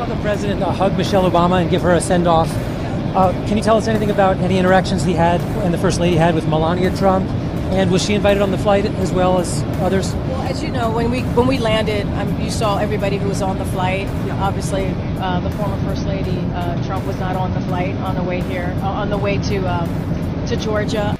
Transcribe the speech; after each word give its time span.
saw 0.00 0.06
the 0.06 0.22
president 0.22 0.62
uh, 0.62 0.70
hug 0.70 0.96
Michelle 0.96 1.30
Obama 1.30 1.60
and 1.60 1.68
give 1.68 1.82
her 1.82 1.92
a 1.92 2.00
send 2.00 2.26
off. 2.26 2.50
Uh, 3.14 3.32
can 3.46 3.58
you 3.58 3.62
tell 3.62 3.76
us 3.76 3.86
anything 3.86 4.10
about 4.10 4.38
any 4.38 4.58
interactions 4.58 5.04
he 5.04 5.12
had 5.12 5.42
and 5.62 5.74
the 5.74 5.78
first 5.78 6.00
lady 6.00 6.16
had 6.16 6.34
with 6.34 6.48
Melania 6.48 6.96
Trump? 6.96 7.28
And 7.72 7.90
was 7.90 8.02
she 8.02 8.14
invited 8.14 8.42
on 8.42 8.50
the 8.50 8.56
flight 8.56 8.86
as 8.86 9.12
well 9.12 9.38
as 9.38 9.62
others? 9.82 10.14
Well, 10.14 10.42
as 10.42 10.62
you 10.62 10.70
know, 10.70 10.90
when 10.90 11.10
we 11.10 11.20
when 11.36 11.46
we 11.46 11.58
landed, 11.58 12.06
um, 12.06 12.40
you 12.40 12.50
saw 12.50 12.78
everybody 12.78 13.18
who 13.18 13.28
was 13.28 13.42
on 13.42 13.58
the 13.58 13.64
flight. 13.66 14.06
Yeah. 14.26 14.42
Obviously, 14.42 14.86
uh, 15.18 15.40
the 15.40 15.50
former 15.50 15.76
First 15.84 16.06
Lady 16.06 16.38
uh, 16.54 16.82
Trump 16.86 17.06
was 17.06 17.18
not 17.20 17.36
on 17.36 17.52
the 17.52 17.60
flight 17.60 17.94
on 17.96 18.14
the 18.14 18.24
way 18.24 18.40
here, 18.40 18.74
uh, 18.80 19.02
on 19.02 19.10
the 19.10 19.18
way 19.18 19.36
to 19.36 19.58
um, 19.66 20.46
to 20.46 20.56
Georgia. 20.56 21.16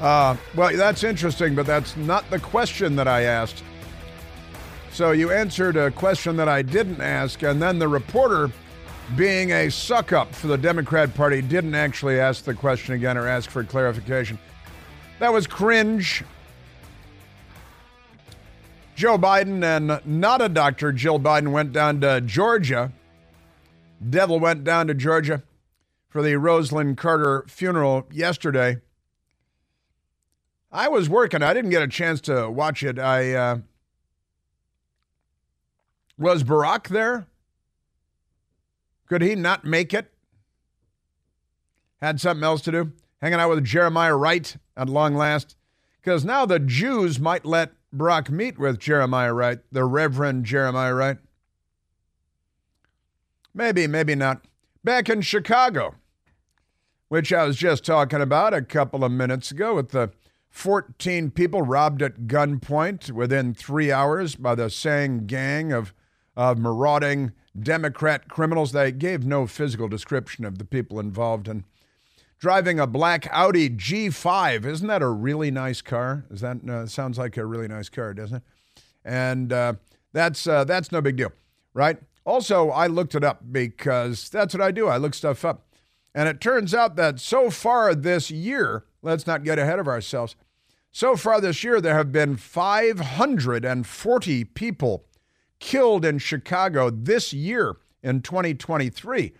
Uh, 0.00 0.36
well, 0.56 0.76
that's 0.76 1.04
interesting, 1.04 1.54
but 1.54 1.64
that's 1.64 1.96
not 1.96 2.28
the 2.28 2.40
question 2.40 2.96
that 2.96 3.06
I 3.06 3.22
asked. 3.22 3.62
So 4.96 5.10
you 5.10 5.30
answered 5.30 5.76
a 5.76 5.90
question 5.90 6.36
that 6.38 6.48
I 6.48 6.62
didn't 6.62 7.02
ask, 7.02 7.42
and 7.42 7.60
then 7.60 7.78
the 7.78 7.86
reporter, 7.86 8.50
being 9.14 9.52
a 9.52 9.70
suck 9.70 10.14
up 10.14 10.34
for 10.34 10.46
the 10.46 10.56
Democrat 10.56 11.14
Party, 11.14 11.42
didn't 11.42 11.74
actually 11.74 12.18
ask 12.18 12.44
the 12.44 12.54
question 12.54 12.94
again 12.94 13.18
or 13.18 13.28
ask 13.28 13.50
for 13.50 13.62
clarification. 13.62 14.38
That 15.18 15.34
was 15.34 15.46
cringe. 15.46 16.24
Joe 18.94 19.18
Biden 19.18 19.62
and 19.62 20.00
not 20.06 20.40
a 20.40 20.48
doctor, 20.48 20.92
Jill 20.92 21.20
Biden, 21.20 21.52
went 21.52 21.74
down 21.74 22.00
to 22.00 22.22
Georgia. 22.22 22.90
Devil 24.08 24.40
went 24.40 24.64
down 24.64 24.86
to 24.86 24.94
Georgia 24.94 25.42
for 26.08 26.22
the 26.22 26.36
Rosalynn 26.36 26.96
Carter 26.96 27.44
funeral 27.48 28.06
yesterday. 28.10 28.78
I 30.72 30.88
was 30.88 31.10
working. 31.10 31.42
I 31.42 31.52
didn't 31.52 31.68
get 31.68 31.82
a 31.82 31.88
chance 31.88 32.22
to 32.22 32.50
watch 32.50 32.82
it. 32.82 32.98
I 32.98 33.34
uh, 33.34 33.58
was 36.18 36.44
Barack 36.44 36.88
there. 36.88 37.26
Could 39.06 39.22
he 39.22 39.34
not 39.34 39.64
make 39.64 39.94
it? 39.94 40.12
Had 42.00 42.20
something 42.20 42.44
else 42.44 42.60
to 42.62 42.72
do? 42.72 42.92
Hanging 43.20 43.40
out 43.40 43.50
with 43.50 43.64
Jeremiah 43.64 44.16
Wright 44.16 44.56
at 44.76 44.88
long 44.88 45.14
last? 45.14 45.56
Because 46.00 46.24
now 46.24 46.46
the 46.46 46.58
Jews 46.58 47.18
might 47.18 47.44
let 47.44 47.72
Barack 47.94 48.30
meet 48.30 48.58
with 48.58 48.78
Jeremiah 48.78 49.32
Wright, 49.32 49.58
the 49.72 49.84
Reverend 49.84 50.44
Jeremiah 50.44 50.94
Wright. 50.94 51.18
Maybe, 53.54 53.86
maybe 53.86 54.14
not. 54.14 54.44
Back 54.84 55.08
in 55.08 55.22
Chicago, 55.22 55.94
which 57.08 57.32
I 57.32 57.44
was 57.44 57.56
just 57.56 57.84
talking 57.84 58.20
about 58.20 58.52
a 58.52 58.62
couple 58.62 59.02
of 59.02 59.12
minutes 59.12 59.50
ago 59.50 59.74
with 59.74 59.90
the 59.90 60.10
14 60.50 61.30
people 61.30 61.62
robbed 61.62 62.02
at 62.02 62.26
gunpoint 62.26 63.10
within 63.10 63.54
three 63.54 63.90
hours 63.90 64.34
by 64.34 64.54
the 64.54 64.70
same 64.70 65.26
gang 65.26 65.72
of, 65.72 65.94
of 66.36 66.58
marauding 66.58 67.32
Democrat 67.58 68.28
criminals. 68.28 68.72
They 68.72 68.92
gave 68.92 69.24
no 69.24 69.46
physical 69.46 69.88
description 69.88 70.44
of 70.44 70.58
the 70.58 70.64
people 70.64 71.00
involved 71.00 71.48
in 71.48 71.64
driving 72.38 72.78
a 72.78 72.86
black 72.86 73.26
Audi 73.32 73.70
G5. 73.70 74.64
Isn't 74.64 74.88
that 74.88 75.02
a 75.02 75.08
really 75.08 75.50
nice 75.50 75.80
car? 75.80 76.24
Is 76.30 76.40
that 76.40 76.68
uh, 76.68 76.86
sounds 76.86 77.18
like 77.18 77.36
a 77.36 77.46
really 77.46 77.68
nice 77.68 77.88
car, 77.88 78.14
doesn't 78.14 78.38
it? 78.38 78.42
And 79.04 79.52
uh, 79.52 79.74
that's 80.12 80.46
uh, 80.46 80.64
that's 80.64 80.92
no 80.92 81.00
big 81.00 81.16
deal, 81.16 81.32
right? 81.72 81.98
Also, 82.24 82.70
I 82.70 82.88
looked 82.88 83.14
it 83.14 83.22
up 83.22 83.40
because 83.52 84.28
that's 84.28 84.52
what 84.52 84.60
I 84.60 84.72
do. 84.72 84.88
I 84.88 84.96
look 84.96 85.14
stuff 85.14 85.44
up, 85.44 85.68
and 86.14 86.28
it 86.28 86.40
turns 86.40 86.74
out 86.74 86.96
that 86.96 87.20
so 87.20 87.50
far 87.50 87.94
this 87.94 88.30
year, 88.30 88.84
let's 89.00 89.26
not 89.26 89.44
get 89.44 89.58
ahead 89.58 89.78
of 89.78 89.86
ourselves. 89.86 90.34
So 90.90 91.14
far 91.14 91.40
this 91.40 91.62
year, 91.62 91.80
there 91.80 91.96
have 91.96 92.10
been 92.10 92.36
540 92.36 94.44
people 94.44 95.05
killed 95.58 96.04
in 96.04 96.18
Chicago 96.18 96.90
this 96.90 97.32
year 97.32 97.76
in 98.02 98.22
2023. 98.22 99.32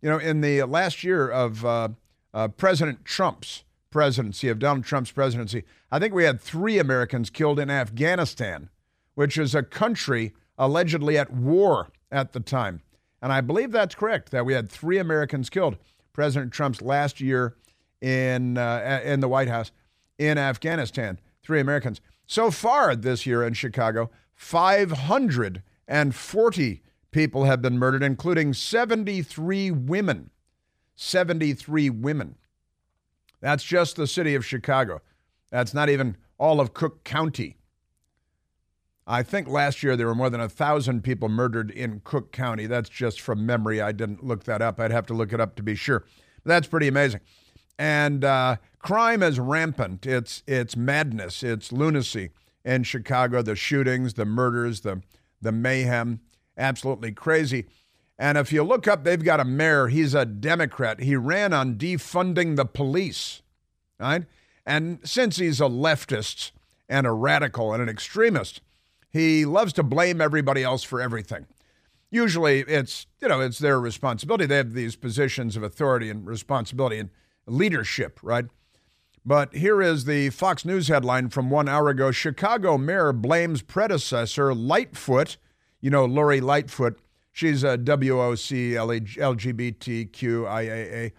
You 0.00 0.10
know, 0.10 0.18
in 0.18 0.40
the 0.40 0.62
last 0.64 1.04
year 1.04 1.28
of 1.28 1.64
uh, 1.64 1.88
uh, 2.32 2.48
President 2.48 3.04
Trump's 3.04 3.64
presidency, 3.90 4.48
of 4.48 4.58
Donald 4.58 4.84
Trump's 4.84 5.12
presidency, 5.12 5.64
I 5.90 5.98
think 5.98 6.12
we 6.12 6.24
had 6.24 6.40
three 6.40 6.78
Americans 6.78 7.30
killed 7.30 7.58
in 7.58 7.70
Afghanistan, 7.70 8.68
which 9.14 9.38
is 9.38 9.54
a 9.54 9.62
country 9.62 10.34
allegedly 10.58 11.16
at 11.16 11.32
war 11.32 11.90
at 12.10 12.32
the 12.32 12.40
time. 12.40 12.82
And 13.22 13.32
I 13.32 13.40
believe 13.40 13.72
that's 13.72 13.94
correct, 13.94 14.30
that 14.32 14.44
we 14.44 14.52
had 14.52 14.68
three 14.68 14.98
Americans 14.98 15.48
killed 15.48 15.78
President 16.12 16.52
Trump's 16.52 16.82
last 16.82 17.20
year 17.20 17.56
in, 18.00 18.58
uh, 18.58 19.00
in 19.04 19.20
the 19.20 19.28
White 19.28 19.48
House 19.48 19.72
in 20.18 20.38
Afghanistan, 20.38 21.18
three 21.44 21.60
Americans. 21.60 22.00
So 22.26 22.50
far 22.50 22.96
this 22.96 23.26
year 23.26 23.46
in 23.46 23.52
Chicago, 23.54 24.10
540 24.34 26.82
people 27.10 27.44
have 27.44 27.62
been 27.62 27.78
murdered, 27.78 28.02
including 28.02 28.52
73 28.54 29.70
women. 29.70 30.30
73 30.96 31.90
women. 31.90 32.36
That's 33.40 33.64
just 33.64 33.96
the 33.96 34.06
city 34.06 34.34
of 34.34 34.46
Chicago. 34.46 35.02
That's 35.50 35.74
not 35.74 35.90
even 35.90 36.16
all 36.38 36.60
of 36.60 36.74
Cook 36.74 37.04
County. 37.04 37.58
I 39.06 39.22
think 39.22 39.46
last 39.48 39.82
year 39.82 39.96
there 39.96 40.06
were 40.06 40.14
more 40.14 40.30
than 40.30 40.40
a 40.40 40.48
thousand 40.48 41.04
people 41.04 41.28
murdered 41.28 41.70
in 41.70 42.00
Cook 42.04 42.32
County. 42.32 42.64
That's 42.66 42.88
just 42.88 43.20
from 43.20 43.44
memory. 43.44 43.82
I 43.82 43.92
didn't 43.92 44.24
look 44.24 44.44
that 44.44 44.62
up. 44.62 44.80
I'd 44.80 44.92
have 44.92 45.04
to 45.06 45.14
look 45.14 45.34
it 45.34 45.40
up 45.40 45.56
to 45.56 45.62
be 45.62 45.74
sure. 45.74 46.04
That's 46.44 46.66
pretty 46.66 46.88
amazing 46.88 47.20
and 47.78 48.24
uh, 48.24 48.56
crime 48.84 49.22
is 49.22 49.40
rampant. 49.40 50.06
It's 50.06 50.42
it's 50.46 50.76
madness. 50.76 51.42
It's 51.42 51.72
lunacy 51.72 52.30
in 52.64 52.84
Chicago. 52.84 53.40
The 53.42 53.56
shootings, 53.56 54.14
the 54.14 54.26
murders, 54.26 54.82
the 54.82 55.02
the 55.40 55.52
mayhem, 55.52 56.20
absolutely 56.56 57.10
crazy. 57.10 57.66
And 58.18 58.38
if 58.38 58.52
you 58.52 58.62
look 58.62 58.86
up, 58.86 59.02
they've 59.02 59.24
got 59.24 59.40
a 59.40 59.44
mayor. 59.44 59.88
He's 59.88 60.14
a 60.14 60.24
Democrat. 60.24 61.00
He 61.00 61.16
ran 61.16 61.52
on 61.52 61.76
defunding 61.76 62.54
the 62.54 62.64
police, 62.64 63.42
right? 63.98 64.24
And 64.64 65.00
since 65.02 65.38
he's 65.38 65.60
a 65.60 65.64
leftist 65.64 66.52
and 66.88 67.06
a 67.06 67.12
radical 67.12 67.72
and 67.72 67.82
an 67.82 67.88
extremist, 67.88 68.60
he 69.10 69.44
loves 69.44 69.72
to 69.72 69.82
blame 69.82 70.20
everybody 70.20 70.62
else 70.62 70.84
for 70.84 71.00
everything. 71.00 71.46
Usually, 72.10 72.60
it's 72.60 73.06
you 73.22 73.28
know 73.28 73.40
it's 73.40 73.58
their 73.58 73.80
responsibility. 73.80 74.44
They 74.44 74.58
have 74.58 74.74
these 74.74 74.94
positions 74.94 75.56
of 75.56 75.62
authority 75.62 76.10
and 76.10 76.26
responsibility, 76.26 76.98
and 76.98 77.08
leadership, 77.46 78.20
right? 78.22 78.44
But 79.26 79.54
here 79.54 79.80
is 79.80 80.04
the 80.04 80.28
Fox 80.30 80.66
News 80.66 80.88
headline 80.88 81.30
from 81.30 81.48
one 81.48 81.68
hour 81.68 81.88
ago 81.88 82.10
Chicago 82.10 82.76
mayor 82.76 83.12
blames 83.12 83.62
predecessor 83.62 84.54
Lightfoot. 84.54 85.38
You 85.80 85.90
know, 85.90 86.04
Lori 86.04 86.40
Lightfoot. 86.40 86.98
She's 87.32 87.64
a 87.64 87.78
WOC 87.78 88.74
LGBTQIAA. 89.16 91.12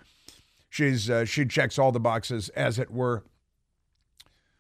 She's, 0.69 1.09
uh, 1.09 1.25
she 1.25 1.45
checks 1.45 1.79
all 1.79 1.91
the 1.91 1.99
boxes, 1.99 2.49
as 2.49 2.77
it 2.79 2.91
were. 2.91 3.23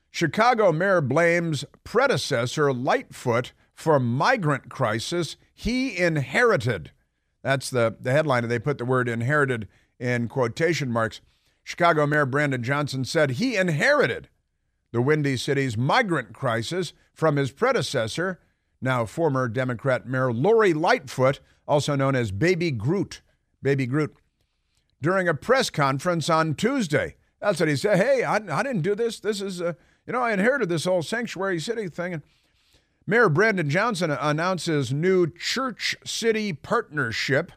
Chicago 0.09 0.71
mayor 0.71 1.01
blames 1.01 1.65
predecessor 1.83 2.73
Lightfoot 2.73 3.51
for 3.73 3.99
migrant 3.99 4.69
crisis 4.69 5.37
he 5.53 5.97
inherited. 5.97 6.91
That's 7.41 7.69
the, 7.69 7.95
the 7.99 8.11
headline, 8.11 8.43
and 8.43 8.51
they 8.51 8.59
put 8.59 8.77
the 8.77 8.85
word 8.85 9.07
inherited 9.07 9.67
in 9.99 10.27
quotation 10.27 10.91
marks. 10.91 11.21
Chicago 11.65 12.05
Mayor 12.05 12.27
Brandon 12.27 12.63
Johnson 12.63 13.03
said 13.03 13.31
he 13.31 13.57
inherited 13.57 14.29
the 14.91 15.01
Windy 15.01 15.35
City's 15.35 15.75
migrant 15.75 16.31
crisis 16.31 16.93
from 17.11 17.37
his 17.37 17.51
predecessor, 17.51 18.39
now 18.79 19.05
former 19.05 19.47
Democrat 19.47 20.07
Mayor 20.07 20.31
Lori 20.31 20.73
Lightfoot, 20.73 21.39
also 21.67 21.95
known 21.95 22.15
as 22.15 22.31
Baby 22.31 22.69
Groot. 22.69 23.21
Baby 23.63 23.87
Groot. 23.87 24.15
During 25.01 25.27
a 25.27 25.33
press 25.33 25.71
conference 25.71 26.29
on 26.29 26.53
Tuesday, 26.53 27.15
that's 27.41 27.59
what 27.59 27.67
he 27.67 27.75
said. 27.75 27.97
Hey, 27.97 28.23
I, 28.23 28.35
I 28.35 28.61
didn't 28.61 28.83
do 28.83 28.93
this. 28.93 29.19
This 29.19 29.41
is, 29.41 29.59
uh, 29.59 29.73
you 30.05 30.13
know, 30.13 30.21
I 30.21 30.33
inherited 30.33 30.69
this 30.69 30.85
whole 30.85 31.01
sanctuary 31.01 31.59
city 31.59 31.89
thing. 31.89 32.13
And 32.13 32.23
Mayor 33.07 33.27
Brandon 33.27 33.69
Johnson 33.71 34.11
announces 34.11 34.93
new 34.93 35.25
church 35.27 35.95
city 36.05 36.53
partnership. 36.53 37.51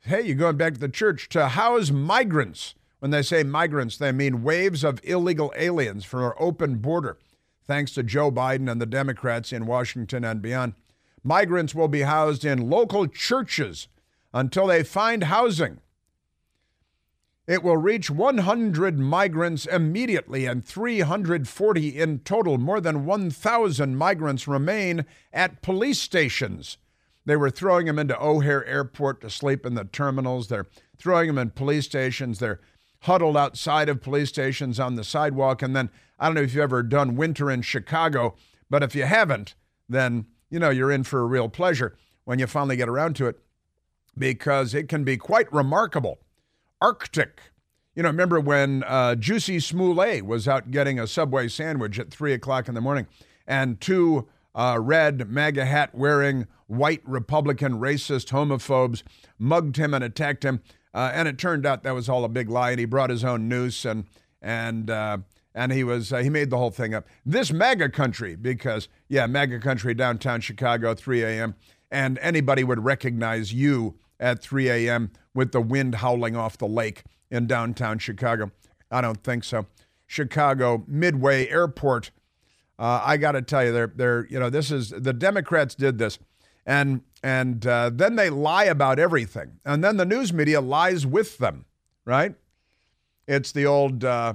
Hey, 0.00 0.22
you're 0.22 0.36
going 0.36 0.56
back 0.56 0.72
to 0.74 0.80
the 0.80 0.88
church 0.88 1.28
to 1.30 1.48
house 1.48 1.90
migrants 1.90 2.74
when 3.04 3.10
they 3.10 3.20
say 3.20 3.42
migrants, 3.42 3.98
they 3.98 4.12
mean 4.12 4.42
waves 4.42 4.82
of 4.82 4.98
illegal 5.04 5.52
aliens 5.58 6.06
from 6.06 6.22
our 6.22 6.34
open 6.40 6.76
border, 6.76 7.18
thanks 7.66 7.92
to 7.92 8.02
Joe 8.02 8.32
Biden 8.32 8.72
and 8.72 8.80
the 8.80 8.86
Democrats 8.86 9.52
in 9.52 9.66
Washington 9.66 10.24
and 10.24 10.40
beyond. 10.40 10.72
Migrants 11.22 11.74
will 11.74 11.88
be 11.88 12.00
housed 12.00 12.46
in 12.46 12.70
local 12.70 13.06
churches 13.06 13.88
until 14.32 14.68
they 14.68 14.82
find 14.82 15.24
housing. 15.24 15.80
It 17.46 17.62
will 17.62 17.76
reach 17.76 18.08
100 18.08 18.98
migrants 18.98 19.66
immediately 19.66 20.46
and 20.46 20.64
340 20.64 21.88
in 22.00 22.20
total. 22.20 22.56
More 22.56 22.80
than 22.80 23.04
1,000 23.04 23.96
migrants 23.96 24.48
remain 24.48 25.04
at 25.30 25.60
police 25.60 26.00
stations. 26.00 26.78
They 27.26 27.36
were 27.36 27.50
throwing 27.50 27.84
them 27.84 27.98
into 27.98 28.18
O'Hare 28.18 28.64
Airport 28.64 29.20
to 29.20 29.28
sleep 29.28 29.66
in 29.66 29.74
the 29.74 29.84
terminals. 29.84 30.48
They're 30.48 30.68
throwing 30.96 31.26
them 31.26 31.36
in 31.36 31.50
police 31.50 31.84
stations. 31.84 32.38
They're 32.38 32.60
huddled 33.04 33.36
outside 33.36 33.88
of 33.88 34.00
police 34.00 34.30
stations 34.30 34.80
on 34.80 34.94
the 34.94 35.04
sidewalk. 35.04 35.62
And 35.62 35.76
then 35.76 35.90
I 36.18 36.26
don't 36.26 36.34
know 36.34 36.42
if 36.42 36.54
you've 36.54 36.62
ever 36.62 36.82
done 36.82 37.16
winter 37.16 37.50
in 37.50 37.62
Chicago, 37.62 38.34
but 38.70 38.82
if 38.82 38.94
you 38.94 39.04
haven't, 39.04 39.54
then 39.88 40.26
you 40.50 40.58
know 40.58 40.70
you're 40.70 40.90
in 40.90 41.04
for 41.04 41.20
a 41.20 41.26
real 41.26 41.48
pleasure. 41.48 41.96
when 42.24 42.38
you 42.38 42.46
finally 42.46 42.76
get 42.76 42.88
around 42.88 43.14
to 43.14 43.26
it 43.26 43.38
because 44.16 44.72
it 44.72 44.88
can 44.88 45.04
be 45.04 45.18
quite 45.18 45.52
remarkable. 45.52 46.20
Arctic. 46.80 47.40
You 47.94 48.02
know, 48.02 48.08
remember 48.08 48.40
when 48.40 48.82
uh, 48.84 49.14
Jussie 49.18 49.62
Smollett 49.62 50.24
was 50.24 50.48
out 50.48 50.70
getting 50.70 50.98
a 50.98 51.06
Subway 51.06 51.48
sandwich 51.48 51.98
at 51.98 52.10
3 52.10 52.32
o'clock 52.32 52.66
in 52.66 52.74
the 52.74 52.80
morning 52.80 53.06
and 53.46 53.78
two 53.80 54.26
uh, 54.54 54.78
red 54.80 55.28
MAGA 55.28 55.66
hat 55.66 55.94
wearing 55.94 56.46
white 56.66 57.02
Republican 57.04 57.78
racist 57.78 58.30
homophobes 58.30 59.02
mugged 59.38 59.76
him 59.76 59.92
and 59.92 60.02
attacked 60.02 60.44
him. 60.44 60.62
Uh, 60.94 61.10
and 61.12 61.26
it 61.26 61.38
turned 61.38 61.66
out 61.66 61.82
that 61.82 61.94
was 61.94 62.08
all 62.08 62.24
a 62.24 62.28
big 62.28 62.48
lie, 62.48 62.70
and 62.70 62.78
he 62.78 62.86
brought 62.86 63.10
his 63.10 63.24
own 63.24 63.48
noose 63.48 63.84
and 63.84 64.04
and 64.40 64.90
uh, 64.90 65.18
and 65.54 65.72
he 65.72 65.82
was 65.84 66.12
uh, 66.12 66.18
he 66.18 66.30
made 66.30 66.50
the 66.50 66.58
whole 66.58 66.70
thing 66.70 66.94
up. 66.94 67.06
This 67.26 67.52
MAGA 67.52 67.90
country, 67.90 68.36
because 68.36 68.88
yeah, 69.08 69.26
MAGA 69.26 69.60
country 69.60 69.94
downtown 69.94 70.40
Chicago, 70.40 70.94
3 70.94 71.22
a.m. 71.22 71.54
and 71.90 72.18
anybody 72.20 72.62
would 72.64 72.84
recognize 72.84 73.52
you 73.52 73.96
at 74.20 74.40
3 74.40 74.68
a.m. 74.68 75.10
with 75.34 75.52
the 75.52 75.60
wind 75.60 75.96
howling 75.96 76.36
off 76.36 76.58
the 76.58 76.68
lake 76.68 77.04
in 77.30 77.46
downtown 77.46 77.98
Chicago. 77.98 78.52
I 78.90 79.00
don't 79.00 79.22
think 79.22 79.44
so. 79.44 79.66
Chicago 80.06 80.84
Midway 80.86 81.48
Airport. 81.48 82.10
Uh, 82.78 83.00
I 83.04 83.16
got 83.16 83.32
to 83.32 83.42
tell 83.42 83.64
you, 83.64 83.72
they're 83.72 83.92
they're 83.94 84.26
you 84.28 84.38
know 84.38 84.50
this 84.50 84.70
is 84.70 84.90
the 84.90 85.12
Democrats 85.12 85.74
did 85.74 85.98
this, 85.98 86.18
and 86.66 87.02
and 87.22 87.66
uh, 87.66 87.90
then 87.92 88.16
they 88.16 88.30
lie 88.30 88.64
about 88.64 88.98
everything, 88.98 89.60
and 89.64 89.82
then 89.82 89.96
the 89.96 90.04
news 90.04 90.32
media 90.32 90.60
lies 90.60 91.06
with 91.06 91.38
them, 91.38 91.64
right? 92.04 92.34
It's 93.26 93.52
the 93.52 93.66
old 93.66 94.04
uh, 94.04 94.34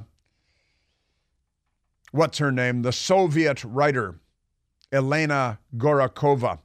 what's 2.12 2.40
her 2.40 2.52
name? 2.52 2.81
The 2.81 2.94
Soviet 2.94 3.64
writer 3.64 4.20
Elena 4.92 5.60
Gorokhova 5.78 6.60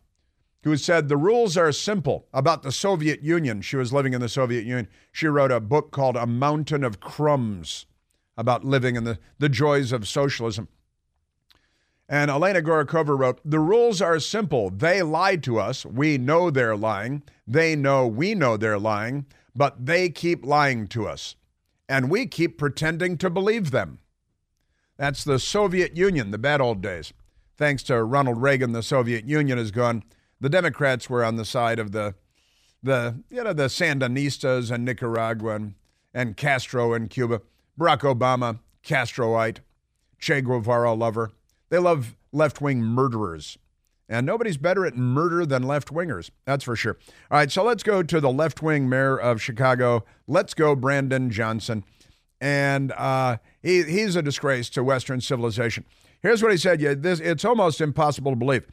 who 0.64 0.76
said 0.78 1.08
the 1.08 1.16
rules 1.16 1.58
are 1.58 1.70
simple 1.72 2.26
about 2.32 2.62
the 2.62 2.72
Soviet 2.72 3.22
Union. 3.22 3.60
She 3.60 3.76
was 3.76 3.92
living 3.92 4.14
in 4.14 4.22
the 4.22 4.30
Soviet 4.30 4.64
Union. 4.64 4.88
She 5.12 5.26
wrote 5.26 5.52
a 5.52 5.60
book 5.60 5.90
called 5.90 6.16
A 6.16 6.26
Mountain 6.26 6.82
of 6.82 7.00
Crumbs 7.00 7.84
about 8.38 8.64
living 8.64 8.96
in 8.96 9.04
the, 9.04 9.18
the 9.38 9.50
joys 9.50 9.92
of 9.92 10.08
socialism. 10.08 10.68
And 12.08 12.30
Elena 12.30 12.60
Gorokhova 12.60 13.18
wrote, 13.18 13.40
The 13.44 13.58
rules 13.58 14.00
are 14.02 14.20
simple. 14.20 14.70
They 14.70 15.02
lied 15.02 15.42
to 15.44 15.58
us. 15.58 15.86
We 15.86 16.18
know 16.18 16.50
they're 16.50 16.76
lying. 16.76 17.22
They 17.46 17.74
know 17.74 18.06
we 18.06 18.34
know 18.34 18.56
they're 18.56 18.78
lying, 18.78 19.26
but 19.54 19.86
they 19.86 20.10
keep 20.10 20.44
lying 20.44 20.86
to 20.88 21.06
us. 21.08 21.36
And 21.88 22.10
we 22.10 22.26
keep 22.26 22.58
pretending 22.58 23.18
to 23.18 23.30
believe 23.30 23.70
them. 23.70 23.98
That's 24.96 25.24
the 25.24 25.38
Soviet 25.38 25.96
Union, 25.96 26.30
the 26.30 26.38
bad 26.38 26.60
old 26.60 26.80
days. 26.80 27.12
Thanks 27.56 27.82
to 27.84 28.02
Ronald 28.02 28.40
Reagan, 28.42 28.72
the 28.72 28.82
Soviet 28.82 29.26
Union 29.26 29.58
is 29.58 29.70
gone 29.70 30.02
the 30.44 30.50
Democrats 30.50 31.08
were 31.08 31.24
on 31.24 31.36
the 31.36 31.44
side 31.46 31.78
of 31.78 31.92
the 31.92 32.14
the 32.82 33.22
you 33.30 33.42
know 33.42 33.54
the 33.54 33.68
Sandinistas 33.68 34.70
and 34.70 34.84
Nicaragua 34.84 35.54
and, 35.54 35.74
and 36.12 36.36
Castro 36.36 36.92
in 36.92 37.08
Cuba. 37.08 37.40
Barack 37.80 38.00
Obama, 38.00 38.60
Castroite, 38.84 39.60
Che 40.18 40.42
Guevara 40.42 40.92
lover. 40.92 41.32
They 41.70 41.78
love 41.78 42.16
left 42.32 42.60
wing 42.60 42.82
murderers. 42.82 43.58
And 44.08 44.26
nobody's 44.26 44.58
better 44.58 44.84
at 44.84 44.96
murder 44.96 45.46
than 45.46 45.62
left 45.62 45.88
wingers. 45.88 46.30
That's 46.44 46.64
for 46.64 46.76
sure. 46.76 46.98
All 47.30 47.38
right, 47.38 47.50
so 47.50 47.64
let's 47.64 47.82
go 47.82 48.02
to 48.02 48.20
the 48.20 48.30
left 48.30 48.62
wing 48.62 48.88
mayor 48.88 49.16
of 49.16 49.40
Chicago. 49.40 50.04
Let's 50.26 50.52
go, 50.52 50.76
Brandon 50.76 51.30
Johnson. 51.30 51.84
And 52.40 52.92
uh, 52.92 53.38
he, 53.62 53.82
he's 53.84 54.16
a 54.16 54.22
disgrace 54.22 54.68
to 54.70 54.84
Western 54.84 55.22
civilization. 55.22 55.86
Here's 56.20 56.42
what 56.42 56.52
he 56.52 56.58
said. 56.58 56.80
Yeah, 56.80 56.94
this, 56.94 57.20
it's 57.20 57.44
almost 57.44 57.80
impossible 57.80 58.32
to 58.32 58.36
believe. 58.36 58.66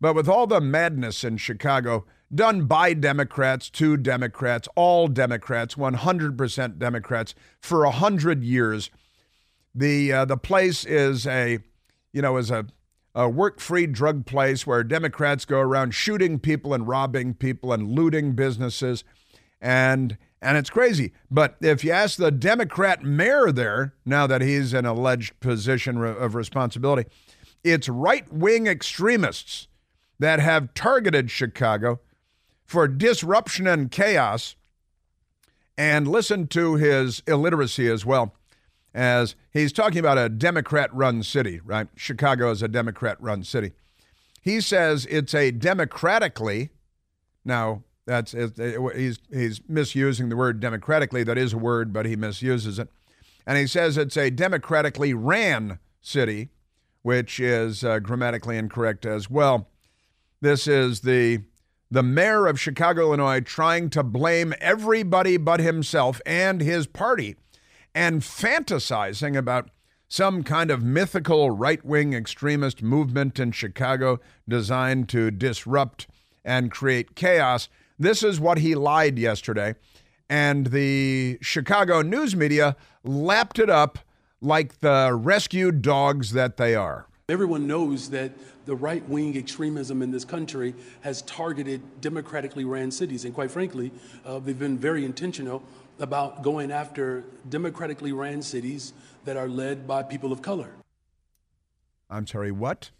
But 0.00 0.16
with 0.16 0.28
all 0.28 0.48
the 0.48 0.60
madness 0.60 1.22
in 1.22 1.36
Chicago, 1.36 2.04
done 2.34 2.66
by 2.66 2.92
Democrats 2.92 3.70
to 3.70 3.96
Democrats, 3.96 4.66
all 4.74 5.06
Democrats, 5.06 5.76
100% 5.76 6.78
Democrats, 6.78 7.36
for 7.60 7.84
100 7.84 8.42
years, 8.42 8.90
the, 9.72 10.12
uh, 10.12 10.24
the 10.24 10.36
place 10.36 10.84
is 10.84 11.24
a, 11.24 11.60
you 12.12 12.22
know, 12.22 12.36
is 12.36 12.50
a, 12.50 12.66
a 13.14 13.28
work-free 13.28 13.86
drug 13.88 14.26
place 14.26 14.66
where 14.66 14.84
Democrats 14.84 15.44
go 15.44 15.58
around 15.58 15.94
shooting 15.94 16.38
people 16.38 16.74
and 16.74 16.88
robbing 16.88 17.34
people 17.34 17.72
and 17.72 17.90
looting 17.90 18.32
businesses. 18.32 19.04
And 19.60 20.18
and 20.42 20.56
it's 20.56 20.70
crazy. 20.70 21.12
But 21.30 21.56
if 21.60 21.84
you 21.84 21.92
ask 21.92 22.16
the 22.18 22.32
Democrat 22.32 23.04
mayor 23.04 23.52
there, 23.52 23.94
now 24.04 24.26
that 24.26 24.40
he's 24.40 24.74
in 24.74 24.84
alleged 24.84 25.38
position 25.38 26.02
of 26.02 26.34
responsibility, 26.34 27.08
it's 27.62 27.88
right 27.88 28.30
wing 28.32 28.66
extremists 28.66 29.68
that 30.18 30.40
have 30.40 30.74
targeted 30.74 31.30
Chicago 31.30 32.00
for 32.64 32.88
disruption 32.88 33.68
and 33.68 33.90
chaos. 33.90 34.56
And 35.78 36.08
listen 36.08 36.48
to 36.48 36.74
his 36.74 37.22
illiteracy 37.26 37.88
as 37.88 38.04
well, 38.04 38.34
as 38.94 39.34
he's 39.50 39.72
talking 39.72 39.98
about 39.98 40.18
a 40.18 40.28
Democrat 40.28 40.94
run 40.94 41.22
city, 41.22 41.60
right? 41.64 41.88
Chicago 41.96 42.50
is 42.50 42.62
a 42.62 42.68
Democrat 42.68 43.16
run 43.20 43.42
city. 43.44 43.72
He 44.40 44.60
says 44.60 45.06
it's 45.08 45.34
a 45.34 45.50
democratically, 45.50 46.70
now 47.44 47.84
that's 48.06 48.32
he's 48.32 49.18
he's 49.32 49.60
misusing 49.68 50.28
the 50.28 50.36
word 50.36 50.60
democratically. 50.60 51.22
That 51.22 51.38
is 51.38 51.52
a 51.52 51.58
word, 51.58 51.92
but 51.92 52.06
he 52.06 52.16
misuses 52.16 52.78
it. 52.78 52.88
And 53.46 53.56
he 53.56 53.66
says 53.66 53.96
it's 53.96 54.16
a 54.16 54.30
democratically 54.30 55.14
ran 55.14 55.78
city, 56.00 56.50
which 57.02 57.38
is 57.40 57.84
uh, 57.84 58.00
grammatically 58.00 58.58
incorrect 58.58 59.06
as 59.06 59.30
well. 59.30 59.68
This 60.40 60.66
is 60.66 61.00
the 61.00 61.44
the 61.90 62.02
mayor 62.02 62.46
of 62.46 62.58
Chicago, 62.58 63.08
Illinois, 63.08 63.40
trying 63.40 63.90
to 63.90 64.02
blame 64.02 64.54
everybody 64.60 65.36
but 65.36 65.60
himself 65.60 66.20
and 66.24 66.60
his 66.60 66.86
party 66.86 67.36
and 67.94 68.22
fantasizing 68.22 69.36
about 69.36 69.70
some 70.08 70.42
kind 70.42 70.70
of 70.70 70.82
mythical 70.82 71.50
right 71.50 71.84
wing 71.84 72.12
extremist 72.12 72.82
movement 72.82 73.38
in 73.38 73.50
Chicago 73.50 74.20
designed 74.48 75.08
to 75.08 75.30
disrupt 75.30 76.06
and 76.44 76.70
create 76.70 77.14
chaos. 77.14 77.68
This 77.98 78.22
is 78.22 78.38
what 78.38 78.58
he 78.58 78.74
lied 78.74 79.18
yesterday. 79.18 79.74
And 80.28 80.66
the 80.66 81.38
Chicago 81.40 82.02
news 82.02 82.34
media 82.36 82.76
lapped 83.04 83.58
it 83.58 83.70
up 83.70 83.98
like 84.40 84.80
the 84.80 85.14
rescued 85.14 85.82
dogs 85.82 86.32
that 86.32 86.56
they 86.56 86.74
are. 86.74 87.06
Everyone 87.28 87.66
knows 87.66 88.10
that 88.10 88.32
the 88.66 88.74
right 88.74 89.06
wing 89.08 89.36
extremism 89.36 90.02
in 90.02 90.10
this 90.10 90.24
country 90.24 90.74
has 91.00 91.22
targeted 91.22 91.80
democratically 92.00 92.64
ran 92.64 92.90
cities. 92.90 93.24
And 93.24 93.32
quite 93.32 93.50
frankly, 93.50 93.92
uh, 94.24 94.38
they've 94.38 94.58
been 94.58 94.78
very 94.78 95.04
intentional 95.04 95.62
about 95.98 96.42
going 96.42 96.70
after 96.70 97.24
democratically 97.48 98.12
ran 98.12 98.42
cities 98.42 98.92
that 99.24 99.36
are 99.36 99.48
led 99.48 99.86
by 99.86 100.02
people 100.02 100.32
of 100.32 100.42
color. 100.42 100.72
I'm 102.10 102.26
sorry, 102.26 102.50
what? 102.50 102.90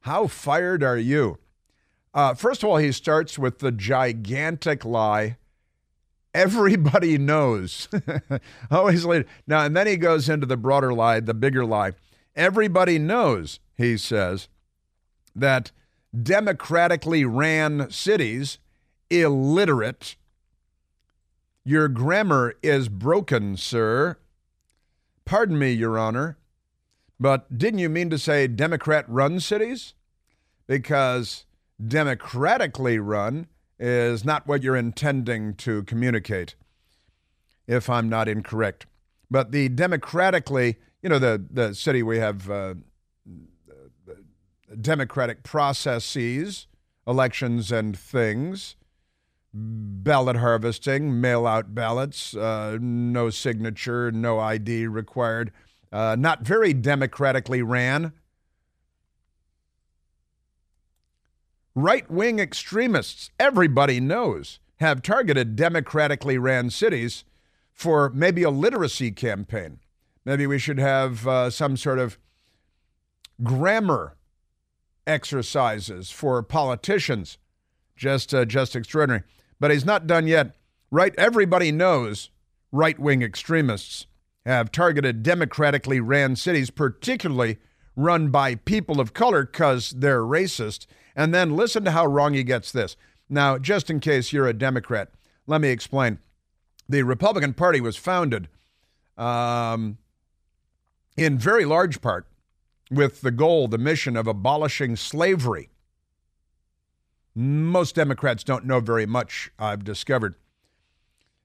How 0.00 0.26
fired 0.26 0.82
are 0.82 0.98
you? 0.98 1.38
Uh, 2.12 2.34
first 2.34 2.62
of 2.62 2.68
all, 2.68 2.76
he 2.76 2.92
starts 2.92 3.38
with 3.38 3.58
the 3.58 3.72
gigantic 3.72 4.84
lie. 4.84 5.36
Everybody 6.32 7.18
knows. 7.18 7.88
Always 8.70 9.04
later. 9.04 9.26
Now, 9.46 9.64
and 9.64 9.76
then 9.76 9.86
he 9.86 9.96
goes 9.96 10.28
into 10.28 10.46
the 10.46 10.56
broader 10.56 10.92
lie, 10.92 11.20
the 11.20 11.34
bigger 11.34 11.64
lie. 11.64 11.92
Everybody 12.36 12.98
knows 12.98 13.60
he 13.76 13.96
says, 13.96 14.48
that 15.34 15.72
democratically 16.22 17.24
ran 17.24 17.90
cities, 17.90 18.58
illiterate, 19.10 20.16
your 21.64 21.88
grammar 21.88 22.54
is 22.62 22.88
broken, 22.88 23.56
sir. 23.56 24.18
Pardon 25.24 25.58
me, 25.58 25.72
Your 25.72 25.98
Honor, 25.98 26.36
but 27.18 27.56
didn't 27.56 27.78
you 27.78 27.88
mean 27.88 28.10
to 28.10 28.18
say 28.18 28.46
Democrat 28.46 29.06
run 29.08 29.40
cities? 29.40 29.94
Because 30.66 31.46
democratically 31.84 32.98
run 32.98 33.48
is 33.78 34.24
not 34.24 34.46
what 34.46 34.62
you're 34.62 34.76
intending 34.76 35.54
to 35.54 35.82
communicate, 35.84 36.54
if 37.66 37.88
I'm 37.88 38.08
not 38.08 38.28
incorrect. 38.28 38.86
But 39.30 39.52
the 39.52 39.68
democratically, 39.70 40.76
you 41.02 41.08
know, 41.08 41.18
the, 41.18 41.44
the 41.50 41.74
city 41.74 42.02
we 42.02 42.18
have 42.18 42.50
uh, 42.50 42.74
democratic 44.80 45.42
processes, 45.42 46.66
elections 47.06 47.72
and 47.72 47.98
things, 47.98 48.76
ballot 49.54 50.36
harvesting, 50.36 51.20
mail 51.20 51.46
out 51.46 51.74
ballots, 51.74 52.34
uh, 52.34 52.76
no 52.80 53.30
signature, 53.30 54.10
no 54.10 54.40
ID 54.40 54.88
required, 54.88 55.52
uh, 55.92 56.16
not 56.18 56.42
very 56.42 56.74
democratically 56.74 57.62
ran. 57.62 58.12
Right 61.76 62.08
wing 62.10 62.40
extremists, 62.40 63.30
everybody 63.38 64.00
knows, 64.00 64.58
have 64.76 65.02
targeted 65.02 65.54
democratically 65.54 66.36
ran 66.36 66.70
cities 66.70 67.24
for 67.72 68.10
maybe 68.10 68.42
a 68.42 68.50
literacy 68.50 69.12
campaign. 69.12 69.78
Maybe 70.24 70.46
we 70.46 70.58
should 70.58 70.78
have 70.78 71.26
uh, 71.28 71.50
some 71.50 71.76
sort 71.76 71.98
of 71.98 72.18
grammar 73.42 74.16
exercises 75.06 76.10
for 76.10 76.42
politicians 76.42 77.38
Just, 77.96 78.34
uh, 78.34 78.44
just 78.44 78.74
extraordinary. 78.74 79.22
But 79.64 79.70
he's 79.70 79.86
not 79.86 80.06
done 80.06 80.26
yet. 80.26 80.54
Right? 80.90 81.14
Everybody 81.16 81.72
knows 81.72 82.28
right 82.70 82.98
wing 82.98 83.22
extremists 83.22 84.06
have 84.44 84.70
targeted 84.70 85.22
democratically 85.22 86.00
ran 86.00 86.36
cities, 86.36 86.68
particularly 86.68 87.56
run 87.96 88.28
by 88.28 88.56
people 88.56 89.00
of 89.00 89.14
color 89.14 89.46
because 89.46 89.92
they're 89.92 90.20
racist. 90.20 90.86
And 91.16 91.32
then 91.32 91.56
listen 91.56 91.82
to 91.86 91.92
how 91.92 92.04
wrong 92.04 92.34
he 92.34 92.44
gets 92.44 92.72
this. 92.72 92.98
Now, 93.30 93.56
just 93.56 93.88
in 93.88 94.00
case 94.00 94.34
you're 94.34 94.46
a 94.46 94.52
Democrat, 94.52 95.12
let 95.46 95.62
me 95.62 95.70
explain. 95.70 96.18
The 96.86 97.02
Republican 97.02 97.54
Party 97.54 97.80
was 97.80 97.96
founded 97.96 98.50
um, 99.16 99.96
in 101.16 101.38
very 101.38 101.64
large 101.64 102.02
part 102.02 102.26
with 102.90 103.22
the 103.22 103.30
goal, 103.30 103.68
the 103.68 103.78
mission 103.78 104.14
of 104.14 104.26
abolishing 104.26 104.94
slavery. 104.94 105.70
Most 107.34 107.96
Democrats 107.96 108.44
don't 108.44 108.64
know 108.64 108.80
very 108.80 109.06
much, 109.06 109.50
I've 109.58 109.84
discovered. 109.84 110.34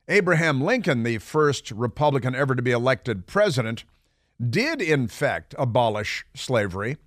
Abraham 0.07 0.61
Lincoln, 0.61 1.03
the 1.03 1.17
first 1.19 1.71
Republican 1.71 2.35
ever 2.35 2.55
to 2.55 2.61
be 2.61 2.71
elected 2.71 3.27
president, 3.27 3.83
did 4.49 4.81
in 4.81 5.07
fact 5.07 5.53
abolish 5.57 6.25
slavery 6.35 6.97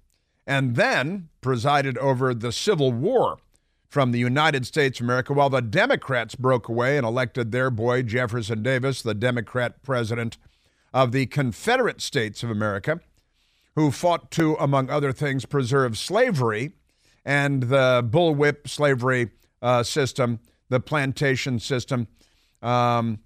and 0.47 0.77
then 0.77 1.29
presided 1.41 1.97
over 1.99 2.35
the 2.35 2.53
Civil 2.53 2.93
War 2.93 3.39
from 3.89 4.13
the 4.13 4.19
United 4.19 4.67
States 4.67 5.01
of 5.01 5.05
America 5.05 5.33
while 5.33 5.51
the 5.51 5.61
Democrats 5.61 6.35
broke 6.35 6.69
away 6.69 6.97
and 6.97 7.07
elected 7.07 7.53
their 7.53 7.71
boy, 7.71 8.03
Jefferson 8.03 8.63
Davis, 8.63 9.03
the 9.03 9.15
Democrat 9.15 9.83
president 9.83 10.39
of 10.93 11.13
the 11.13 11.27
Confederate 11.27 12.01
States 12.01 12.43
of 12.43 12.51
America, 12.51 13.01
who 13.75 13.91
fought 13.91 14.31
to, 14.33 14.55
among 14.55 14.91
other 14.91 15.13
things, 15.13 15.45
preserve 15.47 15.97
slavery 15.97 16.73
and 17.25 17.65
the 17.65 18.07
bullwhip 18.09 18.69
slavery 18.69 19.31
uh, 19.61 19.83
system, 19.83 20.41
the 20.69 20.81
plantation 20.81 21.59
system. 21.59 22.09
Um, 22.63 23.21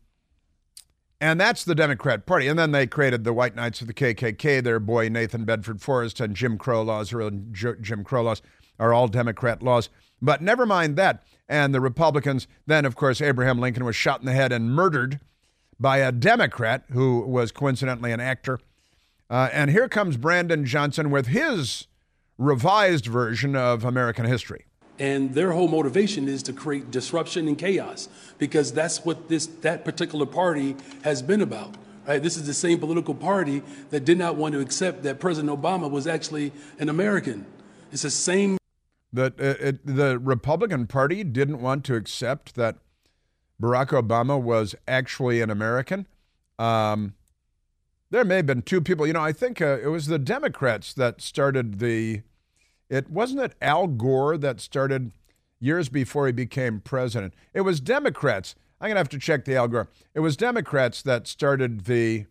and 1.20 1.40
that's 1.40 1.64
the 1.64 1.74
Democrat 1.74 2.26
Party. 2.26 2.46
And 2.46 2.58
then 2.58 2.72
they 2.72 2.86
created 2.86 3.24
the 3.24 3.32
White 3.32 3.56
Knights 3.56 3.80
of 3.80 3.86
the 3.86 3.94
KKK. 3.94 4.62
Their 4.62 4.78
boy 4.78 5.08
Nathan 5.08 5.44
Bedford 5.44 5.80
Forrest 5.80 6.20
and 6.20 6.36
Jim 6.36 6.58
Crow 6.58 6.82
laws, 6.82 7.12
or 7.12 7.30
Jim 7.30 8.04
Crow 8.04 8.22
laws, 8.22 8.42
are 8.78 8.92
all 8.92 9.08
Democrat 9.08 9.62
laws. 9.62 9.88
But 10.20 10.42
never 10.42 10.66
mind 10.66 10.96
that. 10.96 11.22
And 11.48 11.74
the 11.74 11.80
Republicans, 11.80 12.46
then, 12.66 12.84
of 12.84 12.96
course, 12.96 13.20
Abraham 13.20 13.58
Lincoln 13.58 13.84
was 13.84 13.96
shot 13.96 14.20
in 14.20 14.26
the 14.26 14.32
head 14.32 14.52
and 14.52 14.70
murdered 14.70 15.20
by 15.78 15.98
a 15.98 16.12
Democrat 16.12 16.84
who 16.92 17.20
was 17.20 17.52
coincidentally 17.52 18.12
an 18.12 18.20
actor. 18.20 18.58
Uh, 19.30 19.48
and 19.52 19.70
here 19.70 19.88
comes 19.88 20.16
Brandon 20.16 20.64
Johnson 20.64 21.10
with 21.10 21.28
his 21.28 21.86
revised 22.38 23.06
version 23.06 23.56
of 23.56 23.84
American 23.84 24.26
history. 24.26 24.66
And 24.98 25.34
their 25.34 25.52
whole 25.52 25.68
motivation 25.68 26.28
is 26.28 26.42
to 26.44 26.52
create 26.52 26.90
disruption 26.90 27.48
and 27.48 27.58
chaos 27.58 28.08
because 28.38 28.72
that's 28.72 29.04
what 29.04 29.28
this 29.28 29.46
that 29.60 29.84
particular 29.84 30.24
party 30.24 30.76
has 31.04 31.22
been 31.22 31.42
about. 31.42 31.74
Right? 32.06 32.22
This 32.22 32.36
is 32.36 32.46
the 32.46 32.54
same 32.54 32.78
political 32.78 33.14
party 33.14 33.62
that 33.90 34.04
did 34.04 34.16
not 34.16 34.36
want 34.36 34.54
to 34.54 34.60
accept 34.60 35.02
that 35.02 35.18
President 35.18 35.52
Obama 35.52 35.90
was 35.90 36.06
actually 36.06 36.52
an 36.78 36.88
American. 36.88 37.46
It's 37.92 38.02
the 38.02 38.10
same. 38.10 38.58
The, 39.12 39.26
uh, 39.26 39.66
it, 39.68 39.86
the 39.86 40.18
Republican 40.18 40.86
Party 40.86 41.24
didn't 41.24 41.60
want 41.60 41.84
to 41.86 41.94
accept 41.94 42.54
that 42.54 42.76
Barack 43.60 43.88
Obama 43.88 44.40
was 44.40 44.74
actually 44.86 45.40
an 45.40 45.50
American. 45.50 46.06
Um, 46.58 47.14
there 48.10 48.24
may 48.24 48.36
have 48.36 48.46
been 48.46 48.62
two 48.62 48.80
people. 48.80 49.06
You 49.06 49.12
know, 49.12 49.22
I 49.22 49.32
think 49.32 49.60
uh, 49.60 49.78
it 49.82 49.88
was 49.88 50.06
the 50.06 50.18
Democrats 50.18 50.92
that 50.94 51.20
started 51.20 51.78
the. 51.78 52.22
It 52.88 53.10
wasn't 53.10 53.40
it 53.40 53.54
Al 53.60 53.88
Gore 53.88 54.38
that 54.38 54.60
started 54.60 55.12
years 55.58 55.88
before 55.88 56.26
he 56.26 56.32
became 56.32 56.80
president. 56.80 57.34
It 57.52 57.62
was 57.62 57.80
Democrats. 57.80 58.54
I'm 58.80 58.90
gonna 58.90 59.00
have 59.00 59.08
to 59.10 59.18
check 59.18 59.44
the 59.44 59.56
Al 59.56 59.68
Gore. 59.68 59.88
It 60.14 60.20
was 60.20 60.36
Democrats 60.36 61.02
that 61.02 61.26
started 61.26 61.86
the 61.86 62.26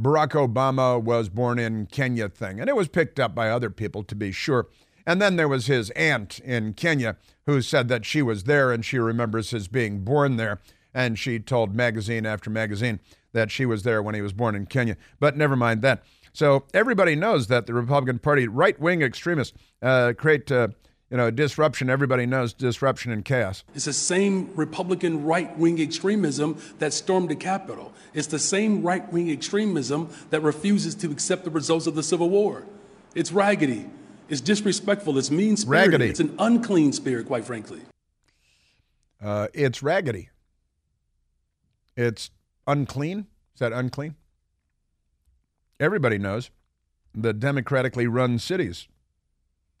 Barack 0.00 0.30
Obama 0.30 1.02
was 1.02 1.28
born 1.28 1.58
in 1.58 1.86
Kenya 1.86 2.28
thing, 2.28 2.60
and 2.60 2.68
it 2.68 2.76
was 2.76 2.88
picked 2.88 3.20
up 3.20 3.34
by 3.34 3.50
other 3.50 3.70
people 3.70 4.02
to 4.04 4.14
be 4.14 4.32
sure. 4.32 4.68
And 5.06 5.20
then 5.20 5.36
there 5.36 5.48
was 5.48 5.66
his 5.66 5.90
aunt 5.90 6.38
in 6.40 6.74
Kenya 6.74 7.16
who 7.46 7.60
said 7.60 7.88
that 7.88 8.04
she 8.04 8.22
was 8.22 8.44
there 8.44 8.70
and 8.70 8.84
she 8.84 8.98
remembers 8.98 9.50
his 9.50 9.68
being 9.68 10.04
born 10.04 10.36
there. 10.36 10.60
And 10.94 11.18
she 11.18 11.38
told 11.38 11.74
magazine 11.74 12.26
after 12.26 12.50
magazine 12.50 13.00
that 13.32 13.50
she 13.50 13.66
was 13.66 13.82
there 13.82 14.02
when 14.02 14.14
he 14.14 14.22
was 14.22 14.32
born 14.32 14.54
in 14.54 14.66
Kenya. 14.66 14.96
But 15.20 15.36
never 15.36 15.56
mind 15.56 15.82
that. 15.82 16.02
So 16.32 16.64
everybody 16.72 17.14
knows 17.14 17.48
that 17.48 17.66
the 17.66 17.74
Republican 17.74 18.18
Party, 18.18 18.48
right 18.48 18.78
wing 18.80 19.02
extremists, 19.02 19.56
uh, 19.82 20.12
create. 20.16 20.50
Uh, 20.50 20.68
you 21.10 21.18
know, 21.18 21.30
disruption, 21.30 21.90
everybody 21.90 22.24
knows 22.24 22.54
disruption 22.54 23.12
and 23.12 23.22
chaos. 23.22 23.64
It's 23.74 23.84
the 23.84 23.92
same 23.92 24.50
Republican 24.56 25.26
right 25.26 25.54
wing 25.58 25.78
extremism 25.78 26.58
that 26.78 26.94
stormed 26.94 27.28
the 27.28 27.36
Capitol. 27.36 27.92
It's 28.14 28.28
the 28.28 28.38
same 28.38 28.82
right 28.82 29.12
wing 29.12 29.30
extremism 29.30 30.08
that 30.30 30.40
refuses 30.40 30.94
to 30.94 31.10
accept 31.10 31.44
the 31.44 31.50
results 31.50 31.86
of 31.86 31.94
the 31.96 32.02
Civil 32.02 32.30
War. 32.30 32.64
It's 33.14 33.30
raggedy. 33.30 33.90
It's 34.30 34.40
disrespectful. 34.40 35.18
It's 35.18 35.30
mean 35.30 35.58
spirited. 35.58 36.00
It's 36.00 36.20
an 36.20 36.34
unclean 36.38 36.94
spirit, 36.94 37.26
quite 37.26 37.44
frankly. 37.44 37.82
Uh, 39.22 39.48
it's 39.52 39.82
raggedy. 39.82 40.30
It's 41.94 42.30
unclean. 42.66 43.26
Is 43.54 43.60
that 43.60 43.72
unclean? 43.72 44.16
Everybody 45.80 46.18
knows 46.18 46.50
the 47.14 47.32
democratically 47.32 48.06
run 48.06 48.38
cities, 48.38 48.88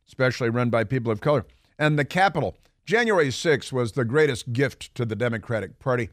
especially 0.06 0.50
run 0.50 0.70
by 0.70 0.84
people 0.84 1.12
of 1.12 1.20
color, 1.20 1.46
and 1.78 1.98
the 1.98 2.04
Capitol. 2.04 2.56
January 2.84 3.28
6th 3.28 3.72
was 3.72 3.92
the 3.92 4.04
greatest 4.04 4.52
gift 4.52 4.94
to 4.96 5.04
the 5.04 5.14
Democratic 5.14 5.78
Party 5.78 6.10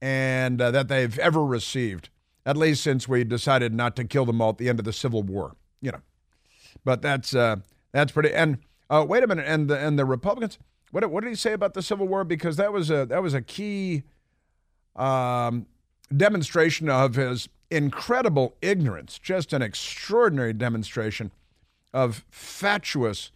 and 0.00 0.60
uh, 0.60 0.70
that 0.70 0.88
they've 0.88 1.18
ever 1.18 1.44
received, 1.44 2.08
at 2.44 2.56
least 2.56 2.82
since 2.82 3.08
we 3.08 3.24
decided 3.24 3.72
not 3.72 3.96
to 3.96 4.04
kill 4.04 4.24
them 4.24 4.40
all 4.40 4.50
at 4.50 4.58
the 4.58 4.68
end 4.68 4.78
of 4.78 4.84
the 4.84 4.92
Civil 4.92 5.22
War. 5.22 5.56
You 5.80 5.92
know, 5.92 6.00
but 6.84 7.02
that's 7.02 7.34
uh, 7.34 7.56
that's 7.92 8.12
pretty. 8.12 8.32
And 8.32 8.58
uh, 8.90 9.04
wait 9.08 9.22
a 9.22 9.26
minute. 9.26 9.46
And 9.46 9.68
the 9.68 9.78
and 9.78 9.98
the 9.98 10.04
Republicans. 10.04 10.58
What 10.90 11.08
what 11.10 11.22
did 11.22 11.30
he 11.30 11.36
say 11.36 11.52
about 11.52 11.74
the 11.74 11.82
Civil 11.82 12.08
War? 12.08 12.24
Because 12.24 12.56
that 12.56 12.72
was 12.72 12.90
a 12.90 13.06
that 13.06 13.22
was 13.22 13.34
a 13.34 13.42
key 13.42 14.02
um, 14.96 15.66
demonstration 16.14 16.88
of 16.88 17.14
his 17.14 17.48
incredible 17.70 18.54
ignorance. 18.62 19.18
Just 19.18 19.52
an 19.52 19.62
extraordinary 19.62 20.52
demonstration 20.52 21.30
of 21.92 22.24
fatuous 22.30 23.30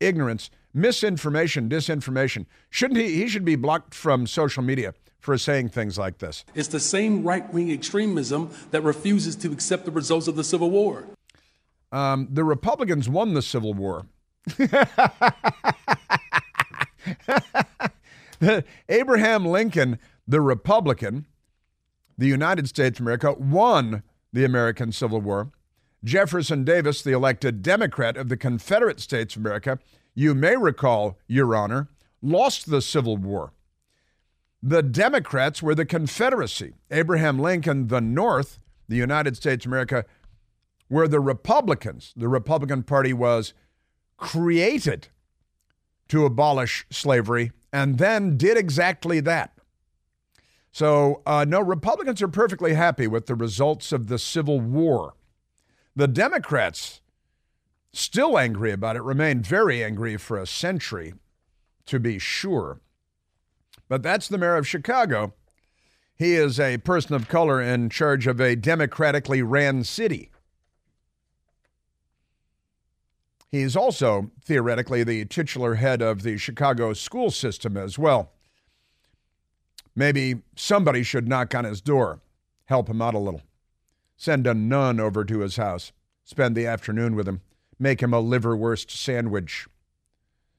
ignorance, 0.00 0.50
misinformation, 0.72 1.68
disinformation. 1.68 2.46
Shouldn't 2.70 3.00
he? 3.00 3.14
He 3.14 3.28
should 3.28 3.44
be 3.44 3.56
blocked 3.56 3.94
from 3.94 4.26
social 4.26 4.62
media 4.62 4.94
for 5.18 5.36
saying 5.36 5.70
things 5.70 5.98
like 5.98 6.18
this. 6.18 6.44
It's 6.54 6.68
the 6.68 6.80
same 6.80 7.24
right 7.24 7.52
wing 7.52 7.70
extremism 7.70 8.50
that 8.70 8.82
refuses 8.82 9.36
to 9.36 9.52
accept 9.52 9.84
the 9.84 9.90
results 9.90 10.28
of 10.28 10.36
the 10.36 10.44
Civil 10.44 10.70
War. 10.70 11.04
Um, 11.90 12.28
the 12.30 12.44
Republicans 12.44 13.08
won 13.08 13.34
the 13.34 13.42
Civil 13.42 13.74
War. 13.74 14.06
Abraham 18.88 19.46
Lincoln, 19.46 19.98
the 20.26 20.40
Republican, 20.40 21.26
the 22.18 22.26
United 22.26 22.68
States 22.68 22.98
of 22.98 23.04
America, 23.04 23.32
won 23.32 24.02
the 24.32 24.44
American 24.44 24.92
Civil 24.92 25.20
War. 25.20 25.52
Jefferson 26.04 26.64
Davis, 26.64 27.00
the 27.02 27.12
elected 27.12 27.62
Democrat 27.62 28.16
of 28.16 28.28
the 28.28 28.36
Confederate 28.36 29.00
States 29.00 29.36
of 29.36 29.42
America, 29.42 29.78
you 30.14 30.34
may 30.34 30.56
recall, 30.56 31.16
Your 31.26 31.54
Honor, 31.56 31.88
lost 32.20 32.68
the 32.68 32.82
Civil 32.82 33.16
War. 33.16 33.52
The 34.62 34.82
Democrats 34.82 35.62
were 35.62 35.74
the 35.74 35.86
Confederacy. 35.86 36.74
Abraham 36.90 37.38
Lincoln, 37.38 37.86
the 37.86 38.00
North, 38.00 38.58
the 38.88 38.96
United 38.96 39.36
States 39.36 39.64
of 39.64 39.70
America, 39.70 40.04
were 40.90 41.06
the 41.06 41.20
Republicans, 41.20 42.12
the 42.16 42.28
Republican 42.28 42.82
Party 42.82 43.12
was 43.12 43.54
created 44.16 45.08
to 46.08 46.24
abolish 46.24 46.86
slavery 46.90 47.52
and 47.72 47.98
then 47.98 48.36
did 48.36 48.56
exactly 48.56 49.20
that. 49.20 49.57
So, 50.72 51.22
uh, 51.26 51.44
no, 51.48 51.60
Republicans 51.60 52.22
are 52.22 52.28
perfectly 52.28 52.74
happy 52.74 53.06
with 53.06 53.26
the 53.26 53.34
results 53.34 53.90
of 53.92 54.08
the 54.08 54.18
Civil 54.18 54.60
War. 54.60 55.14
The 55.96 56.08
Democrats, 56.08 57.00
still 57.92 58.38
angry 58.38 58.70
about 58.70 58.96
it, 58.96 59.02
remain 59.02 59.42
very 59.42 59.82
angry 59.82 60.16
for 60.16 60.38
a 60.38 60.46
century, 60.46 61.14
to 61.86 61.98
be 61.98 62.18
sure. 62.18 62.80
But 63.88 64.02
that's 64.02 64.28
the 64.28 64.38
mayor 64.38 64.56
of 64.56 64.68
Chicago. 64.68 65.34
He 66.14 66.34
is 66.34 66.60
a 66.60 66.78
person 66.78 67.14
of 67.14 67.28
color 67.28 67.60
in 67.62 67.90
charge 67.90 68.26
of 68.26 68.40
a 68.40 68.56
democratically 68.56 69.42
ran 69.42 69.84
city. 69.84 70.30
He's 73.50 73.74
also, 73.76 74.30
theoretically, 74.44 75.04
the 75.04 75.24
titular 75.24 75.76
head 75.76 76.02
of 76.02 76.22
the 76.22 76.36
Chicago 76.36 76.92
school 76.92 77.30
system 77.30 77.76
as 77.76 77.98
well. 77.98 78.32
Maybe 79.98 80.42
somebody 80.54 81.02
should 81.02 81.26
knock 81.26 81.56
on 81.56 81.64
his 81.64 81.80
door, 81.80 82.20
help 82.66 82.88
him 82.88 83.02
out 83.02 83.14
a 83.14 83.18
little. 83.18 83.42
Send 84.16 84.46
a 84.46 84.54
nun 84.54 85.00
over 85.00 85.24
to 85.24 85.40
his 85.40 85.56
house, 85.56 85.90
spend 86.22 86.54
the 86.54 86.66
afternoon 86.66 87.16
with 87.16 87.26
him, 87.26 87.40
make 87.80 88.00
him 88.00 88.14
a 88.14 88.22
liverwurst 88.22 88.92
sandwich. 88.92 89.66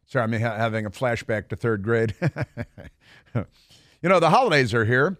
Sorry, 0.06 0.24
I'm 0.24 0.34
ha- 0.34 0.58
having 0.58 0.86
a 0.86 0.92
flashback 0.92 1.48
to 1.48 1.56
third 1.56 1.84
grade. 1.84 2.16
you 3.34 4.10
know, 4.10 4.20
the 4.20 4.30
holidays 4.30 4.74
are 4.74 4.84
here. 4.84 5.18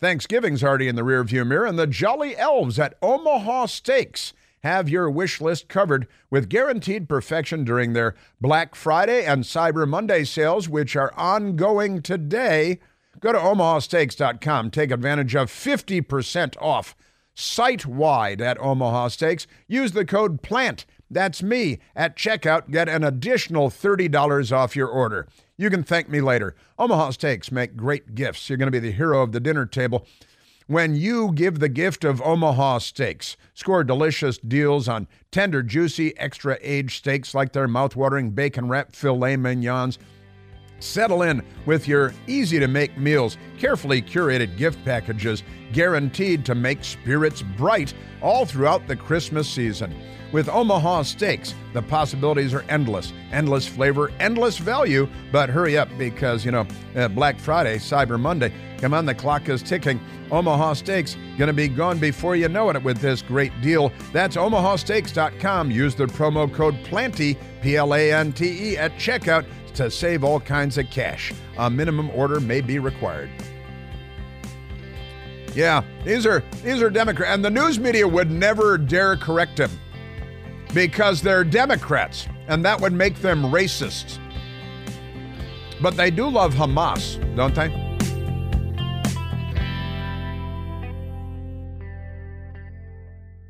Thanksgiving's 0.00 0.64
already 0.64 0.88
in 0.88 0.96
the 0.96 1.02
rearview 1.02 1.46
mirror, 1.46 1.66
and 1.66 1.78
the 1.78 1.86
Jolly 1.86 2.38
Elves 2.38 2.78
at 2.78 2.96
Omaha 3.02 3.66
Steaks 3.66 4.32
have 4.62 4.88
your 4.88 5.10
wish 5.10 5.42
list 5.42 5.68
covered 5.68 6.08
with 6.30 6.48
guaranteed 6.48 7.06
perfection 7.06 7.64
during 7.64 7.92
their 7.92 8.14
Black 8.40 8.74
Friday 8.74 9.26
and 9.26 9.44
Cyber 9.44 9.86
Monday 9.86 10.24
sales, 10.24 10.70
which 10.70 10.96
are 10.96 11.12
ongoing 11.18 12.00
today. 12.00 12.78
Go 13.20 13.32
to 13.32 13.38
omahasteaks.com. 13.38 14.70
Take 14.70 14.90
advantage 14.90 15.34
of 15.34 15.50
50% 15.50 16.56
off 16.60 16.94
site 17.34 17.86
wide 17.86 18.40
at 18.40 18.60
Omaha 18.60 19.08
Steaks. 19.08 19.46
Use 19.66 19.92
the 19.92 20.04
code 20.04 20.42
PLANTE. 20.42 20.84
That's 21.10 21.42
me. 21.42 21.78
At 21.96 22.16
checkout, 22.16 22.70
get 22.70 22.88
an 22.88 23.02
additional 23.02 23.70
$30 23.70 24.56
off 24.56 24.76
your 24.76 24.88
order. 24.88 25.26
You 25.56 25.70
can 25.70 25.82
thank 25.82 26.08
me 26.08 26.20
later. 26.20 26.54
Omaha 26.78 27.10
Steaks 27.10 27.50
make 27.50 27.76
great 27.76 28.14
gifts. 28.14 28.48
You're 28.48 28.58
going 28.58 28.68
to 28.68 28.72
be 28.72 28.78
the 28.78 28.92
hero 28.92 29.22
of 29.22 29.32
the 29.32 29.40
dinner 29.40 29.66
table 29.66 30.06
when 30.68 30.94
you 30.94 31.32
give 31.32 31.58
the 31.58 31.68
gift 31.68 32.04
of 32.04 32.22
Omaha 32.22 32.78
steaks. 32.78 33.36
Score 33.54 33.82
delicious 33.82 34.36
deals 34.38 34.86
on 34.86 35.08
tender, 35.32 35.62
juicy, 35.62 36.16
extra 36.18 36.58
aged 36.60 36.98
steaks 36.98 37.34
like 37.34 37.52
their 37.52 37.66
mouthwatering 37.66 38.34
bacon 38.34 38.68
wrapped 38.68 38.94
filet 38.94 39.36
mignons. 39.36 39.98
Settle 40.80 41.22
in 41.22 41.42
with 41.66 41.88
your 41.88 42.14
easy 42.26 42.58
to 42.58 42.68
make 42.68 42.96
meals, 42.96 43.36
carefully 43.58 44.00
curated 44.00 44.56
gift 44.56 44.84
packages 44.84 45.42
guaranteed 45.72 46.44
to 46.46 46.54
make 46.54 46.84
spirits 46.84 47.42
bright 47.42 47.94
all 48.22 48.46
throughout 48.46 48.86
the 48.86 48.96
Christmas 48.96 49.48
season. 49.48 49.94
With 50.30 50.50
Omaha 50.50 51.02
Steaks, 51.02 51.54
the 51.72 51.80
possibilities 51.80 52.52
are 52.52 52.62
endless. 52.68 53.14
Endless 53.32 53.66
flavor, 53.66 54.12
endless 54.20 54.58
value. 54.58 55.08
But 55.32 55.48
hurry 55.48 55.78
up 55.78 55.88
because, 55.96 56.44
you 56.44 56.50
know, 56.50 56.66
uh, 56.94 57.08
Black 57.08 57.38
Friday, 57.38 57.78
Cyber 57.78 58.20
Monday, 58.20 58.52
come 58.76 58.92
on, 58.92 59.06
the 59.06 59.14
clock 59.14 59.48
is 59.48 59.62
ticking. 59.62 59.98
Omaha 60.30 60.74
Steaks 60.74 61.16
going 61.38 61.46
to 61.46 61.54
be 61.54 61.66
gone 61.66 61.98
before 61.98 62.36
you 62.36 62.48
know 62.48 62.68
it 62.68 62.82
with 62.82 62.98
this 62.98 63.22
great 63.22 63.58
deal. 63.62 63.90
That's 64.12 64.36
omahasteaks.com. 64.36 65.70
Use 65.70 65.94
the 65.94 66.04
promo 66.04 66.52
code 66.52 66.76
PLANTE, 66.84 67.38
P 67.62 67.76
L 67.76 67.94
A 67.94 68.12
N 68.12 68.32
T 68.32 68.72
E, 68.72 68.76
at 68.76 68.92
checkout 68.96 69.46
to 69.78 69.90
save 69.90 70.24
all 70.24 70.40
kinds 70.40 70.76
of 70.76 70.90
cash. 70.90 71.32
A 71.56 71.70
minimum 71.70 72.10
order 72.10 72.40
may 72.40 72.60
be 72.60 72.80
required. 72.80 73.30
Yeah, 75.54 75.84
these 76.04 76.26
are 76.26 76.42
these 76.64 76.82
are 76.82 76.90
Democrats, 76.90 77.32
and 77.32 77.44
the 77.44 77.50
news 77.50 77.78
media 77.78 78.06
would 78.06 78.30
never 78.30 78.76
dare 78.76 79.16
correct 79.16 79.58
him 79.58 79.70
because 80.74 81.22
they're 81.22 81.44
Democrats, 81.44 82.28
and 82.48 82.64
that 82.64 82.80
would 82.80 82.92
make 82.92 83.16
them 83.16 83.44
racists. 83.44 84.18
But 85.80 85.96
they 85.96 86.10
do 86.10 86.28
love 86.28 86.54
Hamas, 86.54 87.18
don't 87.36 87.54
they? 87.54 87.87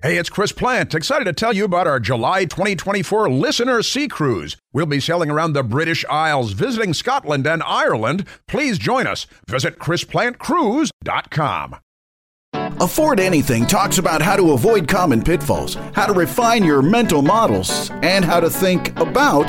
Hey, 0.00 0.17
it's 0.17 0.31
Chris 0.31 0.52
Plante. 0.52 0.95
Excited 0.95 1.25
to 1.25 1.33
tell 1.33 1.52
you 1.52 1.64
about 1.64 1.88
our 1.88 1.99
July 1.99 2.45
2024 2.45 3.28
Listener 3.31 3.83
Sea 3.83 4.07
Cruise. 4.07 4.57
We'll 4.73 4.87
be 4.87 5.00
sailing 5.00 5.28
around 5.28 5.55
the 5.55 5.64
British 5.64 6.05
Isles, 6.05 6.52
visiting 6.52 6.95
Scotland 6.95 7.49
and 7.49 7.64
Ireland. 7.64 8.25
Please 8.47 8.78
join 8.78 9.09
us. 9.09 9.26
Visit 9.49 9.81
ChrisPlanteCruise.com. 9.81 11.76
Afford 12.81 13.19
Anything 13.19 13.67
talks 13.67 13.99
about 13.99 14.23
how 14.23 14.37
to 14.37 14.52
avoid 14.52 14.87
common 14.87 15.21
pitfalls, 15.21 15.75
how 15.95 16.07
to 16.07 16.12
refine 16.12 16.62
your 16.62 16.81
mental 16.81 17.21
models, 17.21 17.90
and 18.02 18.25
how 18.25 18.38
to 18.38 18.49
think 18.49 18.97
about 19.00 19.49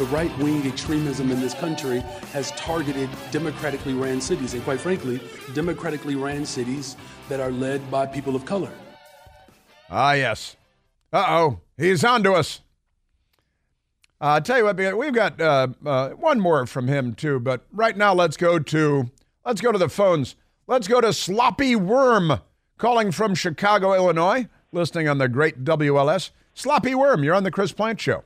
the 0.00 0.06
right 0.06 0.34
wing 0.38 0.66
extremism 0.66 1.30
in 1.30 1.40
this 1.40 1.52
country 1.52 2.00
has 2.32 2.52
targeted 2.52 3.10
democratically 3.30 3.92
ran 3.92 4.18
cities, 4.18 4.54
and 4.54 4.64
quite 4.64 4.80
frankly, 4.80 5.20
democratically 5.52 6.14
ran 6.14 6.46
cities 6.46 6.96
that 7.28 7.38
are 7.38 7.50
led 7.50 7.90
by 7.90 8.06
people 8.06 8.34
of 8.34 8.46
color. 8.46 8.72
Ah, 9.90 10.14
yes. 10.14 10.56
Uh 11.12 11.26
oh, 11.28 11.60
he's 11.76 12.02
on 12.02 12.22
to 12.22 12.32
us. 12.32 12.62
Uh, 14.22 14.36
I'll 14.36 14.40
tell 14.40 14.56
you 14.56 14.64
what, 14.64 14.96
we've 14.96 15.12
got 15.12 15.38
uh, 15.38 15.68
uh, 15.84 16.10
one 16.10 16.40
more 16.40 16.64
from 16.64 16.88
him 16.88 17.14
too, 17.14 17.38
but 17.38 17.66
right 17.70 17.96
now 17.96 18.14
let's 18.14 18.38
go 18.38 18.58
to 18.58 19.10
let's 19.44 19.60
go 19.60 19.70
to 19.70 19.78
the 19.78 19.90
phones. 19.90 20.34
Let's 20.66 20.88
go 20.88 21.02
to 21.02 21.12
Sloppy 21.12 21.76
Worm 21.76 22.40
calling 22.78 23.12
from 23.12 23.34
Chicago, 23.34 23.92
Illinois, 23.92 24.48
listening 24.72 25.08
on 25.08 25.18
the 25.18 25.28
great 25.28 25.62
WLS. 25.62 26.30
Sloppy 26.54 26.94
Worm, 26.94 27.22
you're 27.22 27.34
on 27.34 27.44
the 27.44 27.50
Chris 27.50 27.72
Plante 27.72 28.00
Show. 28.00 28.24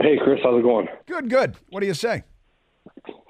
Hey, 0.00 0.18
Chris, 0.22 0.40
how's 0.42 0.58
it 0.58 0.62
going? 0.62 0.88
Good, 1.06 1.30
good. 1.30 1.56
What 1.70 1.80
do 1.80 1.86
you 1.86 1.94
say? 1.94 2.24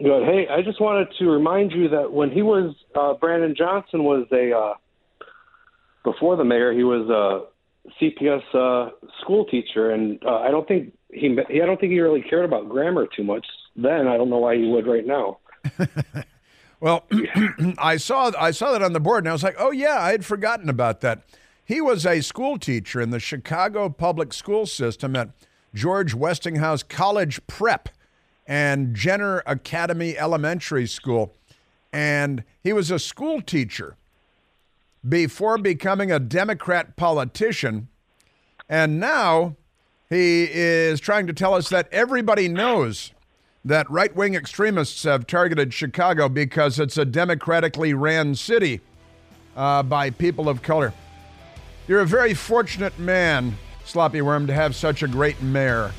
Good. 0.03 0.25
Hey, 0.25 0.47
I 0.51 0.63
just 0.63 0.81
wanted 0.81 1.09
to 1.19 1.27
remind 1.27 1.73
you 1.73 1.89
that 1.89 2.13
when 2.13 2.31
he 2.31 2.43
was 2.43 2.75
uh, 2.95 3.15
Brandon 3.15 3.55
Johnson 3.57 4.05
was 4.05 4.27
a 4.33 4.53
uh, 4.53 4.75
before 6.05 6.37
the 6.37 6.45
mayor, 6.45 6.73
he 6.73 6.85
was 6.85 7.09
a 7.09 7.93
CPS 8.01 8.43
uh, 8.55 8.91
school 9.21 9.45
teacher, 9.47 9.93
and 9.93 10.23
uh, 10.25 10.41
I 10.41 10.51
don't 10.51 10.67
think 10.67 10.93
he, 11.11 11.37
he 11.49 11.63
I 11.63 11.67
don't 11.67 11.81
think 11.81 11.93
he 11.93 12.01
really 12.01 12.23
cared 12.23 12.45
about 12.45 12.69
grammar 12.69 13.07
too 13.15 13.25
much 13.25 13.47
then. 13.77 14.07
I 14.07 14.17
don't 14.17 14.29
know 14.29 14.39
why 14.39 14.57
he 14.57 14.67
would 14.67 14.87
right 14.87 15.07
now. 15.07 15.39
well, 16.81 17.07
I 17.79 17.97
saw 17.97 18.33
I 18.39 18.51
saw 18.51 18.73
that 18.73 18.83
on 18.83 18.93
the 18.93 19.01
board, 19.01 19.25
and 19.25 19.29
I 19.29 19.33
was 19.33 19.43
like, 19.43 19.57
oh 19.59 19.71
yeah, 19.71 19.99
I 20.01 20.11
had 20.11 20.25
forgotten 20.25 20.69
about 20.69 21.01
that. 21.03 21.23
He 21.65 21.81
was 21.81 22.05
a 22.07 22.21
school 22.21 22.59
teacher 22.59 23.01
in 23.01 23.11
the 23.11 23.19
Chicago 23.19 23.89
public 23.89 24.33
school 24.33 24.67
system 24.67 25.17
at 25.17 25.31
George 25.77 26.15
Westinghouse 26.15 26.83
College 26.83 27.47
Prep 27.47 27.91
and 28.47 28.95
Jenner 28.97 29.43
Academy 29.47 30.17
Elementary 30.17 30.87
School. 30.87 31.35
And 31.93 32.45
he 32.63 32.73
was 32.73 32.91
a 32.91 32.99
school 32.99 33.43
teacher 33.43 33.97
before 35.07 35.59
becoming 35.59 36.11
a 36.11 36.19
Democrat 36.19 36.97
politician. 36.97 37.89
And 38.69 38.99
now 38.99 39.57
he 40.09 40.49
is 40.51 40.99
trying 40.99 41.27
to 41.27 41.35
tell 41.35 41.53
us 41.53 41.69
that 41.69 41.89
everybody 41.93 42.49
knows 42.49 43.13
that 43.63 43.91
right 43.91 44.15
wing 44.17 44.35
extremists 44.35 45.03
have 45.03 45.27
targeted 45.27 45.75
Chicago 45.75 46.29
because 46.29 46.79
it's 46.79 46.97
a 46.97 47.05
democratically 47.05 47.93
ran 47.93 48.35
city 48.35 48.81
uh, 49.57 49.83
by 49.83 50.09
people 50.09 50.49
of 50.49 50.63
color. 50.63 50.95
You're 51.87 52.01
a 52.01 52.07
very 52.07 52.33
fortunate 52.33 52.99
man, 52.99 53.59
Sloppy 53.87 54.21
Worm, 54.21 54.47
to 54.49 54.53
have 54.53 54.75
such 54.75 55.03
a 55.03 55.09
great 55.09 55.41
mayor 55.41 55.93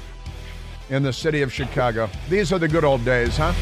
in 0.90 1.04
the 1.04 1.14
city 1.14 1.42
of 1.42 1.52
Chicago. 1.52 2.10
These 2.30 2.52
are 2.52 2.60
the 2.60 2.68
good 2.68 2.84
old 2.84 3.04
days, 3.06 3.38
huh? 3.38 3.54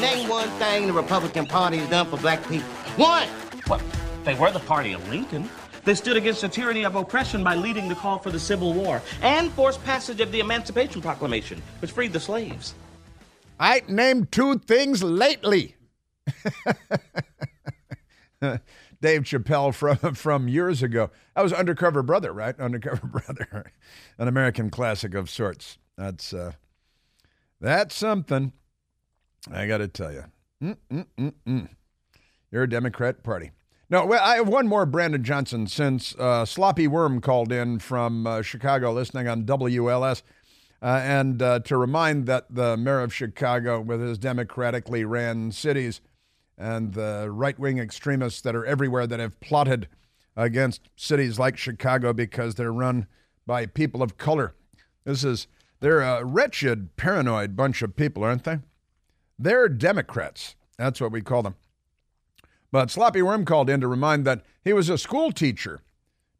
Name 0.00 0.28
one 0.28 0.48
thing 0.58 0.88
the 0.88 0.92
Republican 0.92 1.46
Party 1.46 1.78
has 1.78 1.88
done 1.88 2.06
for 2.06 2.16
black 2.18 2.46
people. 2.48 2.68
One! 2.96 3.28
Well, 3.68 3.80
they 4.24 4.34
were 4.34 4.50
the 4.50 4.60
party 4.60 4.92
of 4.92 5.08
Lincoln. 5.08 5.48
They 5.84 5.94
stood 5.94 6.16
against 6.16 6.40
the 6.42 6.48
tyranny 6.48 6.84
of 6.84 6.96
oppression 6.96 7.42
by 7.42 7.54
leading 7.54 7.88
the 7.88 7.94
call 7.94 8.18
for 8.18 8.30
the 8.30 8.38
Civil 8.38 8.72
War 8.72 9.00
and 9.20 9.50
forced 9.52 9.82
passage 9.84 10.20
of 10.20 10.30
the 10.30 10.40
Emancipation 10.40 11.00
Proclamation, 11.00 11.62
which 11.80 11.92
freed 11.92 12.12
the 12.12 12.20
slaves. 12.20 12.74
I 13.58 13.82
named 13.88 14.32
two 14.32 14.58
things 14.58 15.02
lately. 15.02 15.76
Dave 19.00 19.22
Chappelle 19.22 19.74
from 19.74 20.14
from 20.14 20.48
years 20.48 20.82
ago. 20.82 21.10
That 21.34 21.42
was 21.42 21.52
Undercover 21.52 22.02
Brother, 22.02 22.32
right? 22.32 22.58
Undercover 22.58 23.06
Brother, 23.26 23.72
an 24.18 24.28
American 24.28 24.70
classic 24.70 25.14
of 25.14 25.30
sorts. 25.30 25.78
That's 25.96 26.32
uh, 26.32 26.52
that's 27.60 27.94
something. 27.94 28.52
I 29.50 29.66
got 29.66 29.78
to 29.78 29.88
tell 29.88 30.12
you, 30.12 30.24
Mm-mm-mm-mm. 30.62 31.68
you're 32.50 32.62
a 32.62 32.68
Democrat 32.68 33.22
Party. 33.22 33.50
No, 33.90 34.06
well, 34.06 34.22
I 34.22 34.36
have 34.36 34.48
one 34.48 34.68
more, 34.68 34.86
Brandon 34.86 35.22
Johnson, 35.22 35.66
since 35.66 36.14
uh, 36.14 36.46
Sloppy 36.46 36.88
Worm 36.88 37.20
called 37.20 37.52
in 37.52 37.78
from 37.78 38.26
uh, 38.26 38.40
Chicago, 38.40 38.92
listening 38.92 39.28
on 39.28 39.44
WLS. 39.44 40.22
Uh, 40.80 41.00
and 41.04 41.42
uh, 41.42 41.60
to 41.60 41.76
remind 41.76 42.26
that 42.26 42.46
the 42.48 42.76
mayor 42.76 43.00
of 43.00 43.14
Chicago, 43.14 43.80
with 43.80 44.00
his 44.00 44.18
democratically 44.18 45.04
ran 45.04 45.52
cities, 45.52 46.00
and 46.62 46.94
the 46.94 47.28
right 47.28 47.58
wing 47.58 47.78
extremists 47.78 48.40
that 48.42 48.54
are 48.54 48.64
everywhere 48.64 49.06
that 49.08 49.18
have 49.18 49.40
plotted 49.40 49.88
against 50.36 50.88
cities 50.94 51.38
like 51.38 51.56
Chicago 51.56 52.12
because 52.12 52.54
they're 52.54 52.72
run 52.72 53.06
by 53.46 53.66
people 53.66 54.02
of 54.02 54.16
color. 54.16 54.54
This 55.04 55.24
is 55.24 55.48
They're 55.80 56.00
a 56.00 56.24
wretched, 56.24 56.96
paranoid 56.96 57.56
bunch 57.56 57.82
of 57.82 57.96
people, 57.96 58.22
aren't 58.22 58.44
they? 58.44 58.60
They're 59.36 59.68
Democrats. 59.68 60.54
That's 60.78 61.00
what 61.00 61.10
we 61.10 61.20
call 61.20 61.42
them. 61.42 61.56
But 62.70 62.90
Sloppy 62.90 63.20
Worm 63.20 63.44
called 63.44 63.68
in 63.68 63.80
to 63.80 63.88
remind 63.88 64.24
that 64.24 64.42
he 64.64 64.72
was 64.72 64.88
a 64.88 64.96
school 64.96 65.32
teacher 65.32 65.80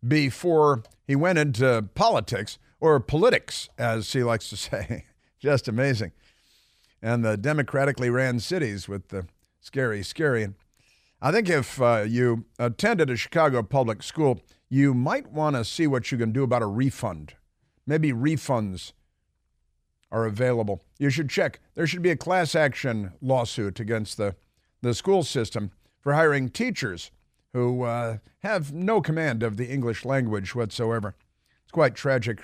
before 0.06 0.84
he 1.06 1.16
went 1.16 1.38
into 1.38 1.88
politics, 1.94 2.58
or 2.80 3.00
politics, 3.00 3.68
as 3.76 4.12
he 4.12 4.22
likes 4.22 4.48
to 4.50 4.56
say. 4.68 5.06
Just 5.40 5.66
amazing. 5.66 6.12
And 7.02 7.24
the 7.24 7.36
democratically 7.36 8.10
ran 8.10 8.38
cities 8.38 8.88
with 8.88 9.08
the 9.08 9.26
scary, 9.62 10.02
scary. 10.02 10.42
And 10.42 10.54
I 11.22 11.32
think 11.32 11.48
if 11.48 11.80
uh, 11.80 12.04
you 12.06 12.44
attended 12.58 13.08
a 13.08 13.16
Chicago 13.16 13.62
public 13.62 14.02
school, 14.02 14.42
you 14.68 14.92
might 14.92 15.32
want 15.32 15.56
to 15.56 15.64
see 15.64 15.86
what 15.86 16.12
you 16.12 16.18
can 16.18 16.32
do 16.32 16.42
about 16.42 16.62
a 16.62 16.66
refund. 16.66 17.34
Maybe 17.86 18.12
refunds 18.12 18.92
are 20.10 20.26
available. 20.26 20.82
You 20.98 21.08
should 21.08 21.30
check. 21.30 21.60
There 21.74 21.86
should 21.86 22.02
be 22.02 22.10
a 22.10 22.16
class 22.16 22.54
action 22.54 23.12
lawsuit 23.22 23.80
against 23.80 24.18
the, 24.18 24.36
the 24.82 24.94
school 24.94 25.22
system 25.22 25.70
for 26.00 26.12
hiring 26.12 26.50
teachers 26.50 27.10
who 27.52 27.84
uh, 27.84 28.18
have 28.40 28.72
no 28.72 29.00
command 29.00 29.42
of 29.42 29.56
the 29.56 29.66
English 29.66 30.04
language 30.04 30.54
whatsoever. 30.54 31.14
It's 31.62 31.72
quite 31.72 31.94
tragic, 31.94 32.42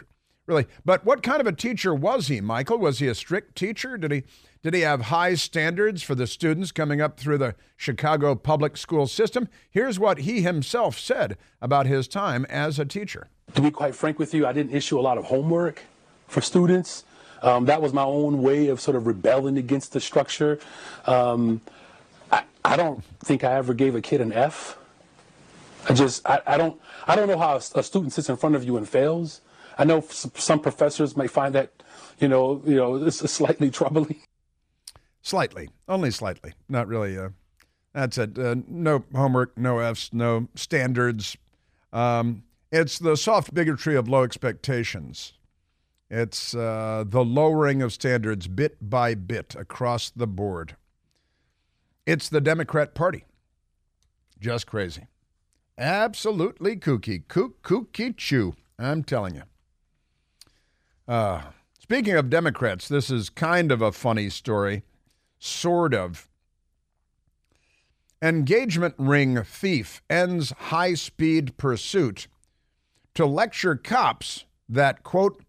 really. 0.49 0.67
But 0.85 1.05
what 1.05 1.23
kind 1.23 1.41
of 1.41 1.47
a 1.47 1.53
teacher 1.53 1.95
was 1.95 2.29
he, 2.29 2.41
Michael? 2.41 2.79
Was 2.79 2.99
he 2.99 3.07
a 3.07 3.15
strict 3.15 3.57
teacher? 3.57 3.97
Did 3.97 4.11
he 4.11 4.23
did 4.63 4.75
he 4.75 4.81
have 4.81 5.03
high 5.03 5.35
standards 5.35 6.03
for 6.03 6.17
the 6.17 6.27
students 6.27 6.73
coming 6.73 7.01
up 7.01 7.21
through 7.21 7.39
the 7.39 7.55
Chicago 7.77 8.35
public 8.35 8.77
school 8.77 9.07
system? 9.07 9.49
Here's 9.71 10.01
what 10.01 10.19
he 10.19 10.43
himself 10.43 10.99
said 10.99 11.37
about 11.63 11.87
his 11.87 12.09
time 12.09 12.45
as 12.47 12.79
a 12.81 12.85
teacher. 12.85 13.29
To 13.55 13.63
be 13.63 13.71
quite 13.71 13.95
frank 13.95 14.19
with 14.19 14.35
you, 14.35 14.47
I 14.47 14.53
didn't 14.53 14.75
issue 14.75 14.99
a 14.99 15.03
lot 15.03 15.17
of 15.17 15.25
homework 15.27 15.83
for 16.27 16.41
students. 16.41 17.05
Um, 17.41 17.67
that 17.67 17.81
was 17.81 17.93
my 17.93 18.03
own 18.03 18.43
way 18.43 18.67
of 18.67 18.81
sort 18.81 18.97
of 18.97 19.07
rebelling 19.07 19.59
against 19.59 19.93
the 19.93 20.01
structure. 20.01 20.59
Um, 21.07 21.61
I, 22.33 22.43
I, 22.65 22.77
don't 22.77 23.05
think 23.21 23.45
I 23.45 23.55
ever 23.55 23.75
gave 23.75 23.95
a 23.95 24.01
kid 24.01 24.21
an 24.21 24.33
F. 24.33 24.77
I 25.89 25.95
just, 25.95 26.29
I, 26.29 26.41
I 26.47 26.57
don't, 26.57 26.81
I 27.07 27.15
don't 27.15 27.29
know 27.29 27.39
how 27.39 27.55
a, 27.55 27.79
a, 27.79 27.83
student 27.83 28.13
sits 28.13 28.29
in 28.29 28.37
front 28.37 28.57
of 28.57 28.65
you 28.65 28.77
and 28.77 28.89
fails. 28.89 29.41
I 29.79 29.85
know 29.85 30.01
some 30.01 30.61
professors 30.61 31.17
may 31.17 31.29
find 31.29 31.55
that, 31.55 31.83
you 32.19 32.29
know, 32.29 32.61
you 32.67 32.77
know, 32.77 32.97
is 33.05 33.19
slightly 33.19 33.71
troubling. 33.71 34.21
Slightly, 35.23 35.71
only 35.89 36.11
slightly, 36.11 36.55
not 36.69 36.89
really. 36.89 37.17
Uh, 37.17 37.31
that's 37.95 38.19
it. 38.19 38.39
Uh, 38.39 38.57
no 38.67 39.05
homework, 39.15 39.57
no 39.57 39.79
Fs, 39.79 40.13
no 40.13 40.49
standards. 40.55 41.37
Um, 41.93 42.43
it's 42.71 42.99
the 42.99 43.17
soft 43.17 43.55
bigotry 43.55 43.97
of 43.97 44.09
low 44.09 44.25
expectations. 44.25 45.35
It's 46.11 46.55
uh, 46.55 47.05
the 47.07 47.25
lowering 47.25 47.83
of 47.83 47.93
standards 47.93 48.49
bit 48.49 48.77
by 48.81 49.15
bit 49.15 49.55
across 49.55 50.11
the 50.11 50.27
board. 50.27 50.77
It's 52.07 52.29
the 52.29 52.41
Democrat 52.41 52.95
Party. 52.95 53.25
Just 54.41 54.67
crazy. 54.67 55.09
Absolutely 55.77 56.77
kooky. 56.77 57.27
Kook, 57.29 57.63
kooky 57.63 58.17
chew. 58.17 58.55
I'm 58.79 59.05
telling 59.05 59.35
you. 59.35 59.43
Uh, 61.09 61.41
speaking 61.81 62.15
of 62.15 62.29
Democrats, 62.29 62.87
this 62.87 63.11
is 63.11 63.31
kind 63.31 63.73
of 63.73 63.81
a 63.81 63.93
funny 63.93 64.29
story. 64.29 64.83
Sort 65.39 65.95
of. 65.95 66.29
Engagement 68.21 68.95
ring 68.99 69.43
thief 69.43 70.03
ends 70.11 70.53
high 70.59 70.95
speed 70.95 71.57
pursuit 71.57 72.27
to 73.15 73.25
lecture 73.25 73.75
cops 73.75 74.45
that, 74.69 75.03
quote, 75.03 75.43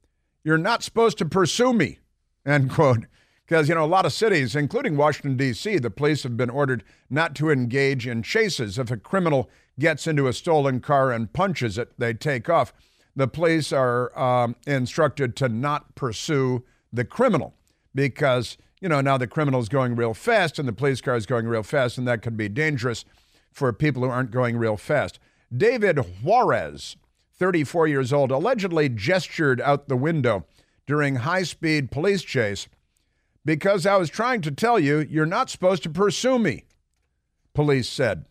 you're 0.44 0.58
not 0.58 0.82
supposed 0.82 1.18
to 1.18 1.26
pursue 1.26 1.74
me, 1.74 2.00
end 2.46 2.70
quote. 2.70 3.06
Because, 3.46 3.68
you 3.68 3.74
know, 3.74 3.84
a 3.84 3.88
lot 3.88 4.06
of 4.06 4.14
cities, 4.14 4.56
including 4.56 4.96
Washington, 4.96 5.36
D.C., 5.36 5.80
the 5.80 5.90
police 5.90 6.22
have 6.22 6.38
been 6.38 6.52
ordered 6.52 6.84
not 7.10 7.34
to 7.36 7.50
engage 7.50 8.06
in 8.08 8.22
chases. 8.22 8.78
If 8.78 8.92
a 8.92 8.98
criminal 8.98 9.50
gets 9.80 10.06
into 10.06 10.28
a 10.28 10.34
stolen 10.34 10.80
car 10.80 11.12
and 11.12 11.34
punches 11.34 11.80
it, 11.80 11.92
they 11.98 12.14
take 12.14 12.48
off. 12.48 12.72
The 13.20 13.28
police 13.28 13.74
are 13.74 14.18
um, 14.18 14.56
instructed 14.66 15.36
to 15.36 15.50
not 15.50 15.94
pursue 15.94 16.64
the 16.94 17.04
criminal 17.04 17.54
because, 17.94 18.58
you 18.80 18.88
know, 18.88 19.02
now 19.02 19.18
the 19.18 19.28
criminal 19.28 19.60
is 19.60 19.68
going 19.68 19.98
real 19.98 20.14
fast 20.14 20.58
and 20.58 20.66
the 20.66 20.72
police 20.72 21.02
car 21.02 21.18
is 21.18 21.26
going 21.26 21.46
real 21.46 21.64
fast, 21.64 21.98
and 21.98 22.08
that 22.08 22.22
could 22.22 22.38
be 22.38 22.48
dangerous 22.48 23.04
for 23.52 23.74
people 23.74 24.04
who 24.04 24.10
aren't 24.10 24.32
going 24.32 24.56
real 24.56 24.78
fast. 24.78 25.20
David 25.54 26.00
Juarez 26.24 26.96
34 27.36 27.88
years 27.88 28.14
old, 28.14 28.32
allegedly 28.32 28.88
gestured 28.88 29.60
out 29.60 29.90
the 29.90 29.98
window 29.98 30.46
during 30.86 31.18
high 31.18 31.44
speed 31.44 31.92
police 31.92 32.22
chase 32.22 32.70
because 33.44 33.86
I 33.86 33.98
was 33.98 34.10
trying 34.10 34.40
to 34.44 34.52
tell 34.52 34.80
you 34.80 35.00
you're 35.00 35.26
not 35.26 35.50
supposed 35.50 35.84
to 35.84 35.90
pursue 35.90 36.40
me, 36.40 36.64
police 37.54 37.90
said. 37.90 38.24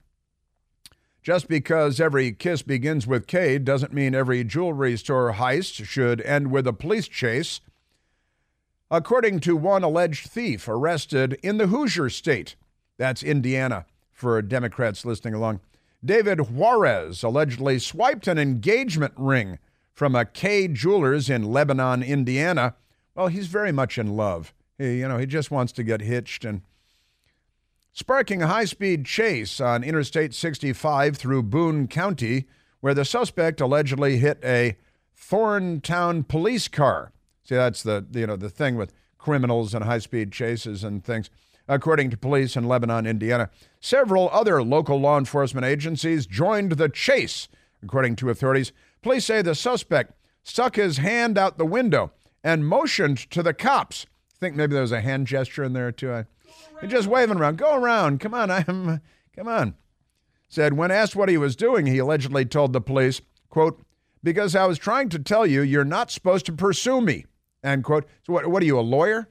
Just 1.29 1.47
because 1.47 2.01
every 2.01 2.33
kiss 2.33 2.62
begins 2.62 3.07
with 3.07 3.27
K 3.27 3.59
doesn't 3.59 3.93
mean 3.93 4.14
every 4.14 4.45
jewelry 4.45 4.97
store 4.97 5.35
heist 5.35 5.85
should 5.85 6.23
end 6.23 6.51
with 6.51 6.67
a 6.67 6.73
police 6.73 7.07
chase. 7.07 7.61
According 8.91 9.41
to 9.41 9.55
one 9.55 9.85
alleged 9.85 10.31
thief 10.31 10.67
arrested 10.67 11.38
in 11.43 11.59
the 11.59 11.67
Hoosier 11.67 12.09
state, 12.09 12.57
that's 12.97 13.23
Indiana 13.23 13.85
for 14.11 14.41
Democrats 14.41 15.05
listening 15.05 15.35
along, 15.35 15.61
David 16.03 16.49
Juarez 16.49 17.23
allegedly 17.23 17.79
swiped 17.79 18.27
an 18.27 18.38
engagement 18.38 19.12
ring 19.19 19.59
from 19.93 20.14
a 20.14 20.25
Kay 20.25 20.67
Jewelers 20.67 21.29
in 21.29 21.53
Lebanon, 21.53 22.03
Indiana. 22.03 22.75
Well, 23.14 23.29
he's 23.29 23.49
very 23.49 23.71
much 23.71 23.99
in 23.99 24.17
love. 24.17 24.55
He, 24.79 25.01
you 25.01 25.09
know, 25.09 25.19
he 25.19 25.27
just 25.27 25.51
wants 25.51 25.73
to 25.73 25.83
get 25.83 26.01
hitched 26.01 26.47
and 26.47 26.62
sparking 27.92 28.42
a 28.42 28.46
high-speed 28.46 29.05
chase 29.05 29.61
on 29.61 29.85
Interstate 29.85 30.35
65 30.35 31.16
through 31.16 31.42
Boone 31.44 31.88
County, 31.88 32.46
where 32.81 32.94
the 32.94 33.05
suspect 33.05 33.61
allegedly 33.61 34.18
hit 34.18 34.38
a 34.44 34.77
Thorntown 35.16 36.22
police 36.22 36.68
car. 36.68 37.12
See, 37.44 37.55
that's 37.55 37.83
the 37.83 38.07
you 38.12 38.27
know 38.27 38.37
the 38.37 38.51
thing 38.51 38.77
with 38.77 38.92
criminals 39.18 39.74
and 39.74 39.85
high-speed 39.85 40.33
chases 40.33 40.85
and 40.85 41.05
things 41.05 41.29
according 41.68 42.11
to 42.11 42.16
police 42.16 42.57
in 42.57 42.66
Lebanon, 42.66 43.07
Indiana. 43.07 43.51
Several 43.81 44.31
other 44.31 44.62
local 44.62 44.98
law 44.98 45.18
enforcement 45.18 45.66
agencies 45.66 46.27
joined 46.27 46.72
the 46.72 46.88
chase, 46.88 47.48
according 47.83 48.16
to 48.16 48.31
authorities. 48.31 48.72
Police 49.03 49.27
say 49.27 49.42
the 49.42 49.55
suspect 49.55 50.14
stuck 50.42 50.77
his 50.77 50.96
hand 50.96 51.37
out 51.37 51.59
the 51.59 51.66
window 51.66 52.11
and 52.42 52.66
motioned 52.66 53.18
to 53.31 53.42
the 53.42 53.53
cops. 53.53 54.07
I 54.35 54.38
think 54.40 54.57
maybe 54.57 54.72
there 54.72 54.83
was 54.83 54.92
a 54.92 55.03
hand 55.03 55.27
gesture 55.27 55.62
in 55.62 55.74
there 55.74 55.92
too. 55.92 56.12
I, 56.12 56.24
just 56.87 57.09
waving 57.09 57.39
around. 57.39 57.59
Go 57.59 57.75
around. 57.75 58.21
Come 58.21 58.35
on. 58.35 58.51
I'm. 58.51 59.01
Come 59.35 59.49
on. 59.49 59.75
Said 60.49 60.75
when 60.75 60.91
asked 60.91 61.15
what 61.15 61.29
he 61.29 61.37
was 61.37 61.57
doing, 61.57 61.87
he 61.87 61.99
allegedly 61.99 62.45
told 62.45 62.73
the 62.73 62.81
police, 62.81 63.21
"quote 63.49 63.83
Because 64.23 64.57
I 64.57 64.67
was 64.67 64.79
trying 64.79 65.09
to 65.11 65.19
tell 65.19 65.47
you, 65.47 65.63
you're 65.63 65.85
not 65.85 66.11
supposed 66.11 66.47
to 66.47 66.53
pursue 66.53 67.01
me." 67.01 67.27
End 67.63 67.85
quote. 67.85 68.07
So 68.27 68.33
what? 68.33 68.47
What 68.47 68.63
are 68.63 68.67
you, 68.67 68.79
a 68.79 68.81
lawyer? 68.81 69.29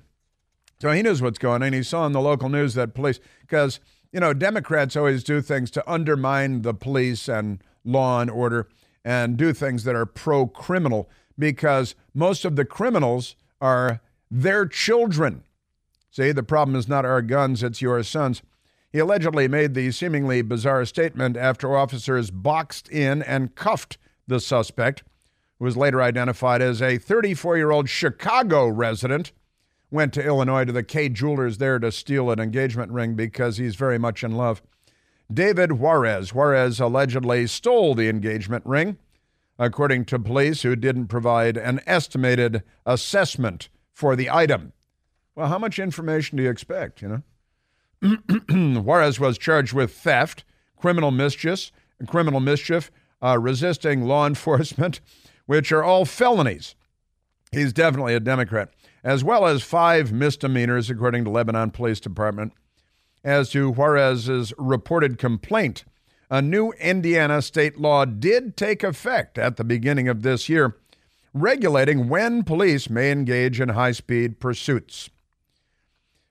So 0.79 0.91
he 0.91 1.01
knows 1.01 1.21
what's 1.21 1.39
going 1.39 1.63
on. 1.63 1.73
He 1.73 1.83
saw 1.83 2.05
in 2.05 2.11
the 2.11 2.21
local 2.21 2.49
news 2.49 2.75
that 2.75 2.93
police, 2.93 3.19
because, 3.41 3.79
you 4.11 4.19
know, 4.19 4.33
Democrats 4.33 4.95
always 4.95 5.23
do 5.23 5.41
things 5.41 5.71
to 5.71 5.91
undermine 5.91 6.61
the 6.61 6.73
police 6.73 7.27
and 7.27 7.63
law 7.83 8.21
and 8.21 8.29
order 8.29 8.67
and 9.03 9.37
do 9.37 9.53
things 9.53 9.85
that 9.85 9.95
are 9.95 10.05
pro 10.05 10.45
criminal 10.45 11.09
because 11.39 11.95
most 12.13 12.45
of 12.45 12.55
the 12.55 12.65
criminals 12.65 13.35
are 13.59 14.01
their 14.29 14.65
children. 14.67 15.43
See, 16.11 16.31
the 16.31 16.43
problem 16.43 16.75
is 16.75 16.87
not 16.87 17.05
our 17.05 17.21
guns, 17.21 17.63
it's 17.63 17.81
your 17.81 18.01
sons. 18.03 18.41
He 18.91 18.99
allegedly 18.99 19.47
made 19.47 19.73
the 19.73 19.91
seemingly 19.91 20.41
bizarre 20.41 20.85
statement 20.85 21.37
after 21.37 21.75
officers 21.75 22.31
boxed 22.31 22.89
in 22.89 23.21
and 23.21 23.53
cuffed 23.55 23.97
the 24.27 24.39
suspect, 24.39 25.03
who 25.59 25.65
was 25.65 25.77
later 25.77 26.01
identified 26.01 26.61
as 26.61 26.81
a 26.81 26.97
34 26.97 27.57
year 27.57 27.71
old 27.71 27.89
Chicago 27.89 28.67
resident 28.67 29.31
went 29.89 30.13
to 30.13 30.25
Illinois 30.25 30.65
to 30.65 30.71
the 30.71 30.83
Kay 30.83 31.09
Jewelers 31.09 31.57
there 31.57 31.79
to 31.79 31.91
steal 31.91 32.29
an 32.31 32.39
engagement 32.39 32.91
ring 32.91 33.15
because 33.15 33.57
he's 33.57 33.75
very 33.75 33.97
much 33.97 34.23
in 34.23 34.35
love. 34.35 34.61
David 35.31 35.73
Juarez. 35.73 36.33
Juarez 36.33 36.79
allegedly 36.79 37.47
stole 37.47 37.95
the 37.95 38.09
engagement 38.09 38.65
ring, 38.65 38.97
according 39.59 40.05
to 40.05 40.19
police 40.19 40.61
who 40.61 40.75
didn't 40.75 41.07
provide 41.07 41.57
an 41.57 41.81
estimated 41.85 42.63
assessment 42.85 43.69
for 43.93 44.15
the 44.15 44.29
item. 44.29 44.73
Well, 45.37 45.49
how 45.49 45.59
much 45.59 45.77
information 45.77 46.35
do 46.35 46.43
you 46.43 46.49
expect, 46.49 47.03
you 47.03 47.21
know? 48.01 48.81
Juarez 48.81 49.19
was 49.19 49.37
charged 49.37 49.71
with 49.71 49.93
theft, 49.93 50.43
criminal 50.77 51.11
mischief, 51.11 51.71
criminal 52.07 52.39
mischief, 52.39 52.89
uh, 53.21 53.37
resisting 53.37 54.05
law 54.05 54.25
enforcement, 54.27 54.99
which 55.45 55.71
are 55.71 55.83
all 55.83 56.05
felonies. 56.05 56.73
He's 57.51 57.71
definitely 57.71 58.15
a 58.15 58.19
Democrat 58.19 58.71
as 59.03 59.23
well 59.23 59.45
as 59.45 59.61
five 59.61 60.11
misdemeanors, 60.11 60.89
according 60.89 61.23
to 61.25 61.29
Lebanon 61.29 61.69
Police 61.69 61.99
Department. 61.99 62.53
As 63.23 63.51
to 63.51 63.71
Juarez's 63.71 64.53
reported 64.57 65.19
complaint, 65.19 65.85
a 66.31 66.41
new 66.41 66.71
Indiana 66.79 67.43
state 67.43 67.79
law 67.79 68.05
did 68.05 68.57
take 68.57 68.83
effect 68.83 69.37
at 69.37 69.57
the 69.57 69.63
beginning 69.63 70.07
of 70.07 70.23
this 70.23 70.49
year, 70.49 70.77
regulating 71.31 72.09
when 72.09 72.41
police 72.41 72.89
may 72.89 73.11
engage 73.11 73.61
in 73.61 73.69
high 73.69 73.91
speed 73.91 74.39
pursuits. 74.39 75.11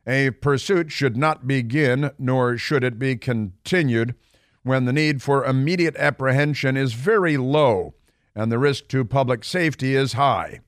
A 0.07 0.31
pursuit 0.31 0.93
should 0.93 1.17
not 1.17 1.47
begin, 1.47 2.13
nor 2.19 2.57
should 2.57 2.85
it 2.85 2.99
be 2.99 3.17
continued, 3.17 4.15
when 4.63 4.85
the 4.85 4.93
need 4.93 5.23
for 5.23 5.45
immediate 5.45 5.97
apprehension 5.97 6.77
is 6.77 6.93
very 6.93 7.37
low 7.37 7.95
and 8.35 8.53
the 8.53 8.59
risk 8.59 8.89
to 8.89 9.05
public 9.05 9.45
safety 9.45 9.97
is 9.97 10.13
high. 10.13 10.61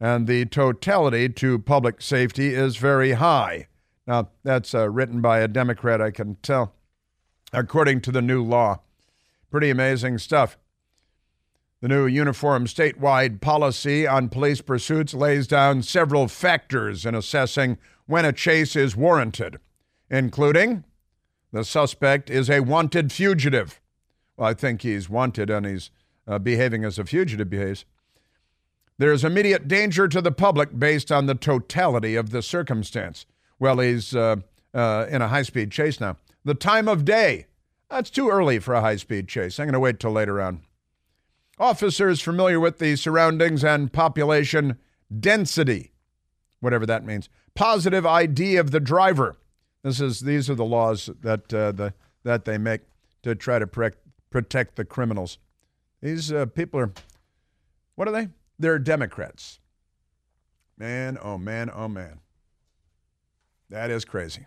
And 0.00 0.26
the 0.26 0.46
totality 0.46 1.28
to 1.28 1.58
public 1.58 2.00
safety 2.00 2.54
is 2.54 2.76
very 2.76 3.12
high. 3.12 3.66
Now, 4.06 4.30
that's 4.42 4.74
uh, 4.74 4.88
written 4.88 5.20
by 5.20 5.40
a 5.40 5.48
Democrat, 5.48 6.00
I 6.00 6.10
can 6.10 6.36
tell, 6.36 6.74
according 7.52 8.00
to 8.02 8.12
the 8.12 8.22
new 8.22 8.42
law. 8.42 8.80
Pretty 9.50 9.70
amazing 9.70 10.18
stuff. 10.18 10.56
The 11.80 11.88
new 11.88 12.06
uniform 12.06 12.66
statewide 12.66 13.40
policy 13.40 14.04
on 14.04 14.30
police 14.30 14.60
pursuits 14.60 15.14
lays 15.14 15.46
down 15.46 15.82
several 15.82 16.26
factors 16.26 17.06
in 17.06 17.14
assessing 17.14 17.78
when 18.06 18.24
a 18.24 18.32
chase 18.32 18.74
is 18.74 18.96
warranted, 18.96 19.60
including 20.10 20.82
the 21.52 21.64
suspect 21.64 22.30
is 22.30 22.50
a 22.50 22.60
wanted 22.60 23.12
fugitive. 23.12 23.80
Well, 24.36 24.48
I 24.48 24.54
think 24.54 24.82
he's 24.82 25.08
wanted 25.08 25.50
and 25.50 25.64
he's 25.66 25.90
uh, 26.26 26.40
behaving 26.40 26.84
as 26.84 26.98
a 26.98 27.04
fugitive 27.04 27.48
behaves. 27.48 27.84
There 28.98 29.12
is 29.12 29.22
immediate 29.22 29.68
danger 29.68 30.08
to 30.08 30.20
the 30.20 30.32
public 30.32 30.76
based 30.76 31.12
on 31.12 31.26
the 31.26 31.36
totality 31.36 32.16
of 32.16 32.30
the 32.30 32.42
circumstance. 32.42 33.24
Well, 33.60 33.78
he's 33.78 34.16
uh, 34.16 34.36
uh, 34.74 35.06
in 35.08 35.22
a 35.22 35.28
high 35.28 35.42
speed 35.42 35.70
chase 35.70 36.00
now. 36.00 36.16
The 36.44 36.54
time 36.54 36.88
of 36.88 37.04
day. 37.04 37.46
That's 37.88 38.10
too 38.10 38.28
early 38.28 38.58
for 38.58 38.74
a 38.74 38.80
high 38.80 38.96
speed 38.96 39.28
chase. 39.28 39.58
I'm 39.58 39.66
going 39.66 39.72
to 39.74 39.80
wait 39.80 40.00
till 40.00 40.10
later 40.10 40.42
on. 40.42 40.62
Officers 41.60 42.20
familiar 42.20 42.60
with 42.60 42.78
the 42.78 42.94
surroundings 42.96 43.64
and 43.64 43.92
population 43.92 44.78
density, 45.18 45.92
whatever 46.60 46.86
that 46.86 47.04
means. 47.04 47.28
Positive 47.54 48.06
ID 48.06 48.56
of 48.56 48.70
the 48.70 48.80
driver. 48.80 49.36
This 49.82 50.00
is 50.00 50.20
these 50.20 50.48
are 50.48 50.54
the 50.54 50.64
laws 50.64 51.10
that 51.20 51.52
uh, 51.52 51.72
the 51.72 51.94
that 52.22 52.44
they 52.44 52.58
make 52.58 52.82
to 53.22 53.34
try 53.34 53.58
to 53.58 53.66
pre- 53.66 53.90
protect 54.30 54.76
the 54.76 54.84
criminals. 54.84 55.38
These 56.00 56.32
uh, 56.32 56.46
people 56.46 56.78
are 56.80 56.92
what 57.94 58.06
are 58.06 58.12
they? 58.12 58.28
They're 58.58 58.78
Democrats. 58.78 59.58
Man, 60.76 61.18
oh 61.20 61.38
man, 61.38 61.70
oh 61.74 61.88
man. 61.88 62.20
That 63.70 63.90
is 63.90 64.04
crazy. 64.04 64.46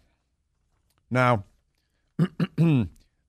Now, 1.09 1.43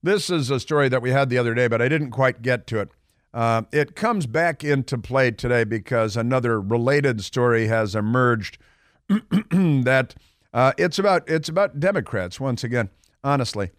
this 0.03 0.29
is 0.29 0.49
a 0.49 0.59
story 0.59 0.87
that 0.89 1.01
we 1.01 1.11
had 1.11 1.29
the 1.29 1.37
other 1.37 1.53
day, 1.53 1.67
but 1.67 1.81
I 1.81 1.89
didn't 1.89 2.11
quite 2.11 2.41
get 2.41 2.65
to 2.67 2.79
it. 2.79 2.89
Uh, 3.33 3.63
it 3.71 3.95
comes 3.95 4.27
back 4.27 4.63
into 4.63 4.97
play 4.97 5.31
today 5.31 5.63
because 5.63 6.15
another 6.15 6.61
related 6.61 7.23
story 7.23 7.67
has 7.67 7.95
emerged 7.95 8.59
that 9.07 10.13
uh, 10.53 10.71
it's 10.77 10.99
about 10.99 11.27
it's 11.27 11.49
about 11.49 11.79
Democrats 11.79 12.39
once 12.39 12.63
again. 12.63 12.89
Honestly, 13.23 13.71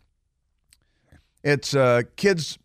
it's 1.44 1.74
uh, 1.74 2.02
kids 2.16 2.58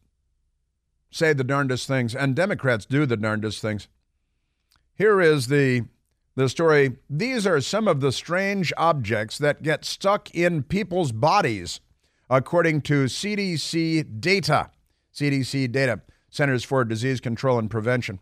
say 1.11 1.33
the 1.33 1.43
darndest 1.43 1.87
things, 1.87 2.15
and 2.15 2.35
Democrats 2.35 2.85
do 2.85 3.05
the 3.05 3.17
darndest 3.17 3.61
things. 3.61 3.87
Here 4.95 5.21
is 5.21 5.47
the 5.47 5.83
the 6.35 6.49
story. 6.49 6.97
These 7.07 7.45
are 7.45 7.61
some 7.61 7.87
of 7.87 7.99
the 7.99 8.11
strange 8.11 8.73
objects 8.77 9.37
that 9.37 9.61
get 9.61 9.85
stuck 9.85 10.33
in 10.33 10.63
people's 10.63 11.11
bodies, 11.11 11.81
according 12.29 12.81
to 12.81 13.05
CDC 13.05 14.19
data. 14.19 14.71
CDC 15.13 15.71
data. 15.71 16.01
Centers 16.29 16.63
for 16.63 16.85
Disease 16.85 17.19
Control 17.19 17.59
and 17.59 17.69
Prevention. 17.69 18.19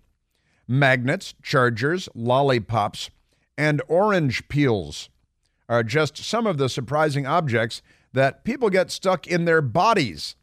Magnets, 0.67 1.33
chargers, 1.41 2.09
lollipops, 2.13 3.09
and 3.57 3.81
orange 3.87 4.47
peels 4.47 5.09
are 5.69 5.83
just 5.83 6.17
some 6.17 6.47
of 6.47 6.57
the 6.57 6.69
surprising 6.69 7.25
objects 7.25 7.81
that 8.13 8.43
people 8.43 8.69
get 8.69 8.91
stuck 8.91 9.27
in 9.27 9.45
their 9.45 9.61
bodies. 9.61 10.35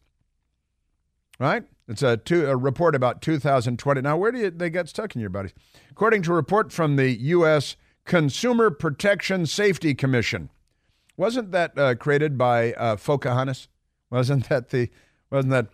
Right? 1.38 1.64
It's 1.88 2.02
a, 2.02 2.16
two, 2.16 2.46
a 2.46 2.56
report 2.56 2.94
about 2.94 3.20
2020. 3.20 4.00
Now, 4.00 4.16
where 4.16 4.32
do 4.32 4.38
you, 4.38 4.50
they 4.50 4.70
get 4.70 4.88
stuck 4.88 5.14
in 5.14 5.20
your 5.20 5.30
bodies? 5.30 5.52
According 5.90 6.22
to 6.22 6.32
a 6.32 6.34
report 6.34 6.72
from 6.72 6.96
the 6.96 7.10
U.S. 7.10 7.76
Consumer 8.04 8.70
Protection 8.70 9.46
Safety 9.46 9.94
Commission. 9.94 10.50
Wasn't 11.16 11.52
that 11.52 11.78
uh, 11.78 11.94
created 11.94 12.36
by 12.36 12.72
uh? 12.72 12.96
Wasn't 14.10 14.48
that 14.48 14.70
the 14.70 14.90
wasn't 15.30 15.50
that 15.52 15.68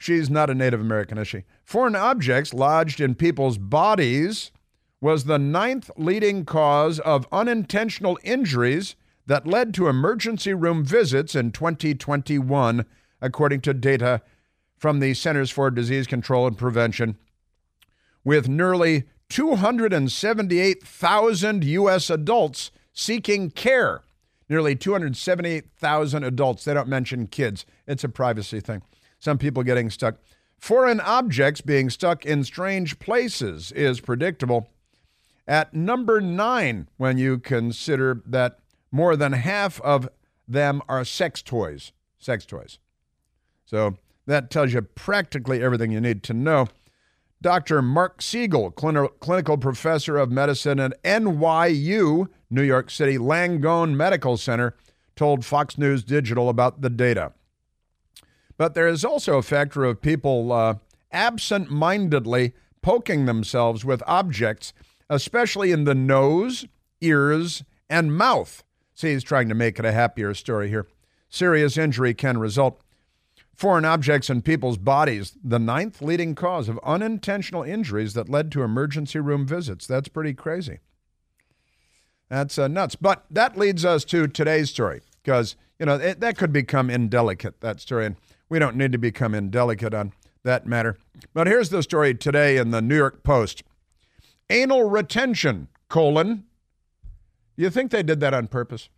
She's 0.00 0.28
not 0.30 0.48
a 0.48 0.54
Native 0.54 0.80
American, 0.80 1.18
is 1.18 1.28
she? 1.28 1.44
Foreign 1.62 1.94
objects 1.94 2.54
lodged 2.54 3.02
in 3.02 3.14
people's 3.14 3.58
bodies 3.58 4.50
was 4.98 5.24
the 5.24 5.38
ninth 5.38 5.90
leading 5.94 6.46
cause 6.46 6.98
of 7.00 7.28
unintentional 7.30 8.18
injuries 8.24 8.96
that 9.26 9.46
led 9.46 9.74
to 9.74 9.88
emergency 9.88 10.54
room 10.54 10.86
visits 10.86 11.34
in 11.34 11.52
2021, 11.52 12.86
according 13.20 13.60
to 13.60 13.74
data 13.74 14.22
from 14.78 15.00
the 15.00 15.12
Centers 15.12 15.50
for 15.50 15.70
Disease 15.70 16.06
Control 16.06 16.46
and 16.46 16.56
Prevention, 16.56 17.18
with 18.24 18.48
nearly 18.48 19.04
278,000 19.28 21.62
U.S. 21.62 22.08
adults 22.08 22.70
seeking 22.94 23.50
care. 23.50 24.00
Nearly 24.48 24.74
278,000 24.74 26.24
adults. 26.24 26.64
They 26.64 26.72
don't 26.72 26.88
mention 26.88 27.26
kids, 27.26 27.66
it's 27.86 28.02
a 28.02 28.08
privacy 28.08 28.60
thing 28.60 28.80
some 29.20 29.38
people 29.38 29.62
getting 29.62 29.90
stuck. 29.90 30.16
Foreign 30.58 31.00
objects 31.00 31.60
being 31.60 31.88
stuck 31.88 32.26
in 32.26 32.42
strange 32.42 32.98
places 32.98 33.70
is 33.72 34.00
predictable. 34.00 34.68
At 35.46 35.72
number 35.72 36.20
nine, 36.20 36.88
when 36.96 37.16
you 37.16 37.38
consider 37.38 38.22
that 38.26 38.58
more 38.90 39.16
than 39.16 39.32
half 39.32 39.80
of 39.82 40.08
them 40.48 40.82
are 40.88 41.04
sex 41.04 41.42
toys. 41.42 41.92
Sex 42.18 42.44
toys. 42.44 42.78
So 43.64 43.96
that 44.26 44.50
tells 44.50 44.72
you 44.72 44.82
practically 44.82 45.62
everything 45.62 45.92
you 45.92 46.00
need 46.00 46.22
to 46.24 46.34
know. 46.34 46.66
Dr. 47.42 47.80
Marc 47.80 48.20
Siegel, 48.20 48.70
clinical 48.70 49.56
professor 49.56 50.18
of 50.18 50.30
medicine 50.30 50.78
at 50.78 51.02
NYU, 51.02 52.28
New 52.50 52.62
York 52.62 52.90
City 52.90 53.16
Langone 53.16 53.94
Medical 53.94 54.36
Center, 54.36 54.76
told 55.16 55.44
Fox 55.44 55.78
News 55.78 56.04
Digital 56.04 56.50
about 56.50 56.82
the 56.82 56.90
data. 56.90 57.32
But 58.60 58.74
there 58.74 58.88
is 58.88 59.06
also 59.06 59.38
a 59.38 59.42
factor 59.42 59.84
of 59.84 60.02
people 60.02 60.52
uh, 60.52 60.74
absent 61.10 61.70
mindedly 61.70 62.52
poking 62.82 63.24
themselves 63.24 63.86
with 63.86 64.02
objects, 64.06 64.74
especially 65.08 65.72
in 65.72 65.84
the 65.84 65.94
nose, 65.94 66.66
ears, 67.00 67.64
and 67.88 68.14
mouth. 68.14 68.62
See, 68.92 69.14
he's 69.14 69.24
trying 69.24 69.48
to 69.48 69.54
make 69.54 69.78
it 69.78 69.86
a 69.86 69.92
happier 69.92 70.34
story 70.34 70.68
here. 70.68 70.86
Serious 71.30 71.78
injury 71.78 72.12
can 72.12 72.36
result. 72.36 72.82
Foreign 73.54 73.86
objects 73.86 74.28
in 74.28 74.42
people's 74.42 74.76
bodies, 74.76 75.38
the 75.42 75.58
ninth 75.58 76.02
leading 76.02 76.34
cause 76.34 76.68
of 76.68 76.78
unintentional 76.84 77.62
injuries 77.62 78.12
that 78.12 78.28
led 78.28 78.52
to 78.52 78.62
emergency 78.62 79.20
room 79.20 79.46
visits. 79.46 79.86
That's 79.86 80.08
pretty 80.08 80.34
crazy. 80.34 80.80
That's 82.28 82.58
uh, 82.58 82.68
nuts. 82.68 82.94
But 82.94 83.24
that 83.30 83.56
leads 83.56 83.86
us 83.86 84.04
to 84.04 84.26
today's 84.28 84.68
story 84.68 85.00
because, 85.24 85.56
you 85.78 85.86
know, 85.86 85.94
it, 85.94 86.20
that 86.20 86.36
could 86.36 86.52
become 86.52 86.90
indelicate, 86.90 87.62
that 87.62 87.80
story. 87.80 88.04
And 88.04 88.16
we 88.50 88.58
don't 88.58 88.76
need 88.76 88.92
to 88.92 88.98
become 88.98 89.34
indelicate 89.34 89.94
on 89.94 90.12
that 90.42 90.66
matter. 90.66 90.98
But 91.32 91.46
here's 91.46 91.70
the 91.70 91.82
story 91.82 92.14
today 92.14 92.58
in 92.58 92.70
the 92.70 92.82
New 92.82 92.96
York 92.96 93.22
Post. 93.22 93.62
Anal 94.50 94.90
retention, 94.90 95.68
colon. 95.88 96.44
You 97.56 97.70
think 97.70 97.90
they 97.90 98.02
did 98.02 98.20
that 98.20 98.34
on 98.34 98.48
purpose? 98.48 98.88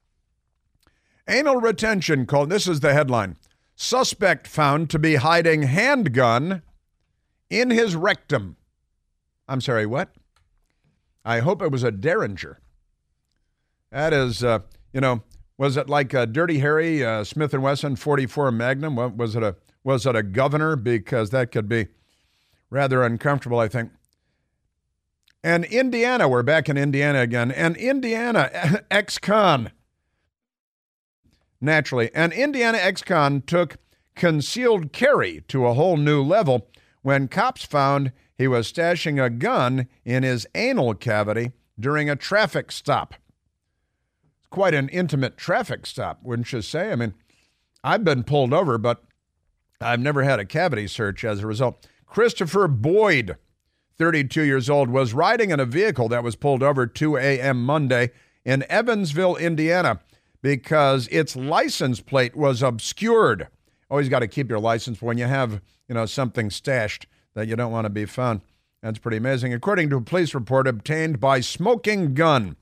Anal 1.28 1.56
retention, 1.56 2.26
colon. 2.26 2.48
This 2.48 2.66
is 2.66 2.80
the 2.80 2.94
headline. 2.94 3.36
Suspect 3.76 4.46
found 4.48 4.88
to 4.90 4.98
be 4.98 5.16
hiding 5.16 5.62
handgun 5.62 6.62
in 7.50 7.70
his 7.70 7.94
rectum. 7.94 8.56
I'm 9.46 9.60
sorry, 9.60 9.84
what? 9.84 10.14
I 11.24 11.40
hope 11.40 11.60
it 11.60 11.70
was 11.70 11.82
a 11.82 11.90
Derringer. 11.90 12.58
That 13.90 14.12
is, 14.14 14.42
uh, 14.42 14.60
you 14.92 15.00
know, 15.00 15.22
was 15.62 15.76
it 15.76 15.88
like 15.88 16.12
a 16.12 16.26
Dirty 16.26 16.58
Harry 16.58 17.04
uh, 17.04 17.22
Smith 17.22 17.54
and 17.54 17.62
Wesson 17.62 17.94
44 17.94 18.50
Magnum? 18.50 18.96
Was 19.16 19.36
it 19.36 19.44
a 19.44 19.54
was 19.84 20.04
it 20.06 20.16
a 20.16 20.22
governor? 20.24 20.74
Because 20.74 21.30
that 21.30 21.52
could 21.52 21.68
be 21.68 21.86
rather 22.68 23.04
uncomfortable, 23.04 23.60
I 23.60 23.68
think. 23.68 23.92
And 25.44 25.64
Indiana, 25.66 26.28
we're 26.28 26.42
back 26.42 26.68
in 26.68 26.76
Indiana 26.76 27.20
again. 27.20 27.52
And 27.52 27.76
Indiana 27.76 28.82
ex-con, 28.90 29.70
naturally, 31.60 32.10
and 32.12 32.32
Indiana 32.32 32.78
ex-con 32.78 33.42
took 33.42 33.76
concealed 34.16 34.92
carry 34.92 35.44
to 35.46 35.68
a 35.68 35.74
whole 35.74 35.96
new 35.96 36.24
level 36.24 36.70
when 37.02 37.28
cops 37.28 37.64
found 37.64 38.10
he 38.36 38.48
was 38.48 38.72
stashing 38.72 39.24
a 39.24 39.30
gun 39.30 39.86
in 40.04 40.24
his 40.24 40.44
anal 40.56 40.94
cavity 40.94 41.52
during 41.78 42.10
a 42.10 42.16
traffic 42.16 42.72
stop 42.72 43.14
quite 44.52 44.74
an 44.74 44.88
intimate 44.90 45.36
traffic 45.36 45.86
stop, 45.86 46.20
wouldn't 46.22 46.52
you 46.52 46.62
say? 46.62 46.92
I 46.92 46.96
mean, 46.96 47.14
I've 47.82 48.04
been 48.04 48.22
pulled 48.22 48.52
over, 48.52 48.78
but 48.78 49.02
I've 49.80 49.98
never 49.98 50.22
had 50.22 50.38
a 50.38 50.44
cavity 50.44 50.86
search 50.86 51.24
as 51.24 51.40
a 51.40 51.46
result. 51.46 51.88
Christopher 52.06 52.68
Boyd, 52.68 53.36
32 53.98 54.42
years 54.42 54.70
old, 54.70 54.90
was 54.90 55.14
riding 55.14 55.50
in 55.50 55.58
a 55.58 55.64
vehicle 55.64 56.08
that 56.10 56.22
was 56.22 56.36
pulled 56.36 56.62
over 56.62 56.86
2 56.86 57.16
a.m. 57.16 57.64
Monday 57.64 58.10
in 58.44 58.64
Evansville, 58.68 59.36
Indiana, 59.36 60.00
because 60.42 61.08
its 61.08 61.34
license 61.34 62.00
plate 62.00 62.36
was 62.36 62.62
obscured. 62.62 63.48
Always 63.90 64.10
got 64.10 64.20
to 64.20 64.28
keep 64.28 64.50
your 64.50 64.60
license 64.60 65.00
when 65.00 65.18
you 65.18 65.24
have, 65.24 65.62
you 65.88 65.94
know, 65.94 66.06
something 66.06 66.50
stashed 66.50 67.06
that 67.34 67.48
you 67.48 67.56
don't 67.56 67.72
want 67.72 67.86
to 67.86 67.90
be 67.90 68.04
found. 68.04 68.42
That's 68.82 68.98
pretty 68.98 69.16
amazing. 69.16 69.54
According 69.54 69.90
to 69.90 69.96
a 69.96 70.02
police 70.02 70.34
report 70.34 70.68
obtained 70.68 71.20
by 71.20 71.40
Smoking 71.40 72.14
Gun, 72.14 72.56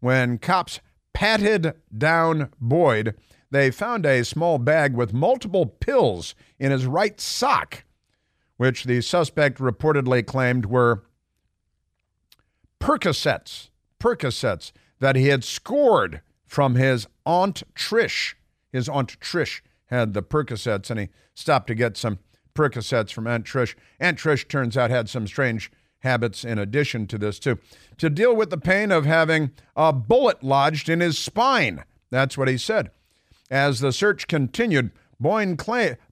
when 0.00 0.38
cops 0.38 0.80
patted 1.16 1.72
down 1.96 2.50
Boyd, 2.60 3.14
they 3.50 3.70
found 3.70 4.04
a 4.04 4.22
small 4.22 4.58
bag 4.58 4.94
with 4.94 5.14
multiple 5.14 5.64
pills 5.64 6.34
in 6.58 6.70
his 6.70 6.84
right 6.84 7.18
sock, 7.18 7.84
which 8.58 8.84
the 8.84 9.00
suspect 9.00 9.56
reportedly 9.56 10.24
claimed 10.26 10.66
were 10.66 11.04
Percocets, 12.78 13.70
Percocets 13.98 14.72
that 15.00 15.16
he 15.16 15.28
had 15.28 15.42
scored 15.42 16.20
from 16.44 16.74
his 16.74 17.06
Aunt 17.24 17.62
Trish. 17.74 18.34
His 18.70 18.86
Aunt 18.86 19.18
Trish 19.18 19.62
had 19.86 20.12
the 20.12 20.22
Percocets, 20.22 20.90
and 20.90 21.00
he 21.00 21.08
stopped 21.32 21.68
to 21.68 21.74
get 21.74 21.96
some 21.96 22.18
Percocets 22.54 23.10
from 23.10 23.26
Aunt 23.26 23.46
Trish. 23.46 23.74
Aunt 23.98 24.18
Trish 24.18 24.46
turns 24.46 24.76
out 24.76 24.90
had 24.90 25.08
some 25.08 25.26
strange 25.26 25.72
habits 26.06 26.44
in 26.44 26.58
addition 26.58 27.06
to 27.08 27.18
this, 27.18 27.38
too. 27.38 27.58
To 27.98 28.08
deal 28.08 28.34
with 28.34 28.50
the 28.50 28.58
pain 28.58 28.90
of 28.90 29.04
having 29.04 29.50
a 29.74 29.92
bullet 29.92 30.42
lodged 30.42 30.88
in 30.88 31.00
his 31.00 31.18
spine. 31.18 31.84
That's 32.10 32.38
what 32.38 32.48
he 32.48 32.56
said. 32.56 32.90
As 33.50 33.80
the 33.80 33.92
search 33.92 34.28
continued, 34.28 34.92
Boyd, 35.18 35.60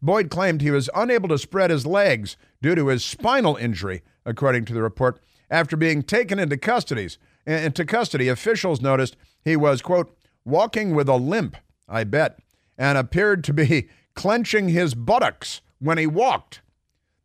Boyd 0.03 0.31
claimed 0.31 0.61
he 0.61 0.71
was 0.71 0.91
unable 0.95 1.29
to 1.29 1.39
spread 1.39 1.71
his 1.71 1.87
legs 1.87 2.37
due 2.63 2.75
to 2.75 2.89
his 2.89 3.05
spinal 3.05 3.57
injury, 3.57 4.03
according 4.25 4.65
to 4.67 4.75
the 4.75 4.83
report. 4.83 5.21
After 5.51 5.77
being 5.77 6.03
taken 6.03 6.39
into 6.39 6.57
custody, 6.57 7.09
eh, 7.47 7.65
into 7.65 7.85
custody, 7.85 8.29
officials 8.29 8.81
noticed 8.81 9.17
he 9.45 9.57
was, 9.57 9.83
quote, 9.83 10.17
walking 10.45 10.95
with 10.95 11.09
a 11.09 11.17
limp, 11.17 11.57
I 11.89 12.05
bet, 12.05 12.39
and 12.79 12.99
appeared 12.99 13.45
to 13.45 13.53
be 13.53 13.89
clenching 14.15 14.69
his 14.69 14.95
buttocks 14.95 15.61
when 15.79 15.99
he 15.99 16.07
walked. 16.07 16.61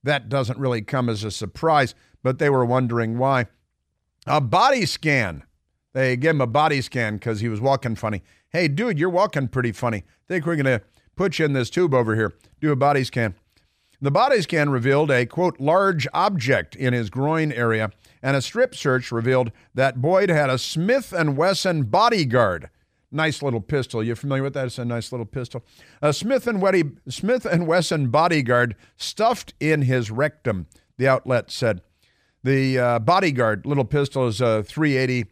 That 0.03 0.29
doesn't 0.29 0.59
really 0.59 0.81
come 0.81 1.09
as 1.09 1.23
a 1.23 1.31
surprise, 1.31 1.93
but 2.23 2.39
they 2.39 2.49
were 2.49 2.65
wondering 2.65 3.17
why. 3.17 3.47
A 4.27 4.41
body 4.41 4.85
scan. 4.85 5.43
They 5.93 6.15
gave 6.17 6.31
him 6.31 6.41
a 6.41 6.47
body 6.47 6.81
scan 6.81 7.15
because 7.15 7.39
he 7.39 7.49
was 7.49 7.61
walking 7.61 7.95
funny. 7.95 8.21
Hey, 8.49 8.67
dude, 8.67 8.99
you're 8.99 9.09
walking 9.09 9.47
pretty 9.47 9.71
funny. 9.71 10.03
Think 10.27 10.45
we're 10.45 10.55
going 10.55 10.65
to 10.65 10.81
put 11.15 11.39
you 11.39 11.45
in 11.45 11.53
this 11.53 11.69
tube 11.69 11.93
over 11.93 12.15
here. 12.15 12.33
Do 12.61 12.71
a 12.71 12.75
body 12.75 13.03
scan. 13.03 13.35
The 14.01 14.11
body 14.11 14.41
scan 14.41 14.69
revealed 14.69 15.11
a, 15.11 15.25
quote, 15.25 15.59
large 15.59 16.07
object 16.13 16.75
in 16.75 16.93
his 16.93 17.09
groin 17.09 17.51
area, 17.51 17.91
and 18.23 18.37
a 18.37 18.41
strip 18.41 18.73
search 18.73 19.11
revealed 19.11 19.51
that 19.73 20.01
Boyd 20.01 20.29
had 20.29 20.49
a 20.49 20.57
Smith 20.57 21.13
& 21.17 21.25
Wesson 21.35 21.83
bodyguard. 21.83 22.69
Nice 23.11 23.41
little 23.41 23.59
pistol. 23.59 24.03
You 24.03 24.15
familiar 24.15 24.43
with 24.43 24.53
that? 24.53 24.67
It's 24.67 24.77
a 24.77 24.85
nice 24.85 25.11
little 25.11 25.25
pistol. 25.25 25.65
A 26.01 26.13
Smith 26.13 26.47
and, 26.47 26.61
Weddy, 26.61 26.95
Smith 27.09 27.45
and 27.45 27.67
Wesson 27.67 28.09
bodyguard 28.09 28.75
stuffed 28.95 29.53
in 29.59 29.81
his 29.81 30.11
rectum, 30.11 30.67
the 30.97 31.07
outlet 31.07 31.51
said. 31.51 31.81
The 32.43 32.79
uh, 32.79 32.99
bodyguard 32.99 33.65
little 33.65 33.85
pistol 33.85 34.27
is 34.27 34.41
a 34.41 34.63
380 34.63 35.29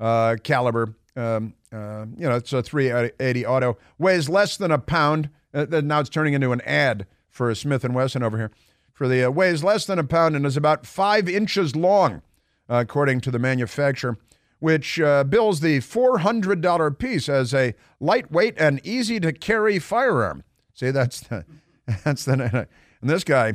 uh, 0.00 0.36
caliber. 0.42 0.94
Um, 1.14 1.54
uh, 1.72 2.06
you 2.16 2.28
know, 2.28 2.36
it's 2.36 2.52
a 2.52 2.62
380 2.62 3.46
auto. 3.46 3.78
Weighs 3.98 4.28
less 4.28 4.56
than 4.56 4.70
a 4.70 4.78
pound. 4.78 5.30
Uh, 5.52 5.66
now 5.82 6.00
it's 6.00 6.08
turning 6.08 6.34
into 6.34 6.52
an 6.52 6.60
ad 6.62 7.06
for 7.28 7.54
Smith 7.54 7.84
and 7.84 7.94
Wesson 7.94 8.22
over 8.22 8.38
here. 8.38 8.50
For 8.92 9.08
the 9.08 9.24
uh, 9.24 9.30
weighs 9.30 9.62
less 9.62 9.84
than 9.84 9.98
a 9.98 10.04
pound 10.04 10.36
and 10.36 10.46
is 10.46 10.56
about 10.56 10.86
five 10.86 11.28
inches 11.28 11.76
long, 11.76 12.22
according 12.68 13.20
to 13.22 13.30
the 13.30 13.38
manufacturer 13.38 14.16
which 14.58 15.00
uh, 15.00 15.24
bills 15.24 15.60
the 15.60 15.78
$400 15.78 16.98
piece 16.98 17.28
as 17.28 17.52
a 17.52 17.74
lightweight 18.00 18.54
and 18.58 18.80
easy 18.84 19.20
to 19.20 19.32
carry 19.32 19.78
firearm. 19.78 20.44
See, 20.74 20.90
that's 20.90 21.20
the, 21.20 21.44
that's 22.04 22.24
the, 22.24 22.66
and 23.00 23.10
this 23.10 23.24
guy 23.24 23.54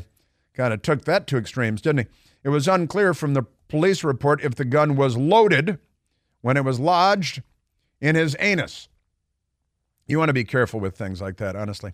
kind 0.54 0.74
of 0.74 0.82
took 0.82 1.06
that 1.06 1.28
to 1.28 1.38
extremes, 1.38 1.82
didn't 1.82 2.06
he? 2.06 2.12
It 2.44 2.50
was 2.50 2.68
unclear 2.68 3.14
from 3.14 3.34
the 3.34 3.44
police 3.68 4.04
report 4.04 4.44
if 4.44 4.56
the 4.56 4.66
gun 4.66 4.96
was 4.96 5.18
loaded 5.18 5.80
when 6.42 6.58
it 6.58 6.66
was 6.66 6.80
lodged 6.80 7.42
in 8.00 8.16
his 8.16 8.36
anus. 8.40 8.90
You 10.08 10.18
want 10.18 10.30
to 10.30 10.34
be 10.34 10.44
careful 10.44 10.80
with 10.80 10.98
things 10.98 11.22
like 11.22 11.38
that, 11.38 11.56
honestly. 11.56 11.94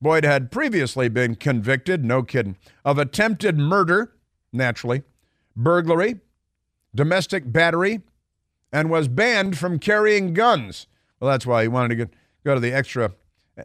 Boyd 0.00 0.24
had 0.24 0.52
previously 0.52 1.08
been 1.08 1.34
convicted, 1.34 2.04
no 2.04 2.22
kidding, 2.22 2.56
of 2.84 2.98
attempted 2.98 3.58
murder, 3.58 4.12
naturally, 4.52 5.02
burglary, 5.56 6.20
domestic 6.94 7.50
battery, 7.52 8.02
and 8.72 8.90
was 8.90 9.08
banned 9.08 9.58
from 9.58 9.78
carrying 9.78 10.34
guns. 10.34 10.86
Well, 11.18 11.30
that's 11.30 11.46
why 11.46 11.62
he 11.62 11.68
wanted 11.68 11.88
to 11.88 11.96
get, 11.96 12.10
go 12.44 12.54
to 12.54 12.60
the 12.60 12.72
extra, 12.72 13.12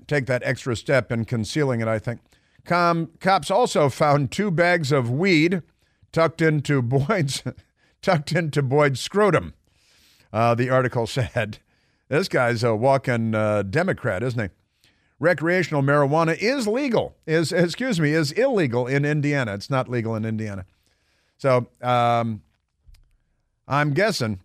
take 0.08 0.26
that 0.26 0.42
extra 0.44 0.76
step 0.76 1.12
in 1.12 1.26
concealing 1.26 1.82
it, 1.82 1.88
I 1.88 2.00
think. 2.00 2.22
Com, 2.66 3.10
cops 3.20 3.52
also 3.52 3.90
found 3.90 4.32
two 4.32 4.50
bags 4.50 4.92
of 4.92 5.12
weed 5.12 5.62
tucked 6.14 6.42
into 6.42 6.82
Boyd's, 6.82 7.44
tucked 8.02 8.32
into 8.32 8.62
Boyd's 8.62 9.02
scrotum. 9.02 9.54
Uh, 10.32 10.56
the 10.56 10.70
article 10.70 11.06
said, 11.08 11.58
"This 12.08 12.30
guy's 12.30 12.64
a 12.64 12.74
walking 12.74 13.36
uh, 13.36 13.64
Democrat, 13.64 14.24
isn't 14.24 14.42
he?" 14.42 14.50
Recreational 15.20 15.82
marijuana 15.82 16.38
is 16.38 16.68
legal. 16.68 17.16
Is 17.28 17.52
excuse 17.52 18.00
me, 18.00 18.14
is 18.14 18.32
illegal 18.32 18.88
in 18.88 19.04
Indiana. 19.04 19.54
It's 19.54 19.70
not 19.70 19.90
legal 19.90 20.16
in 20.16 20.24
Indiana. 20.24 20.66
So 21.38 21.68
um, 21.82 22.42
I'm 23.68 23.94
guessing 23.94 24.40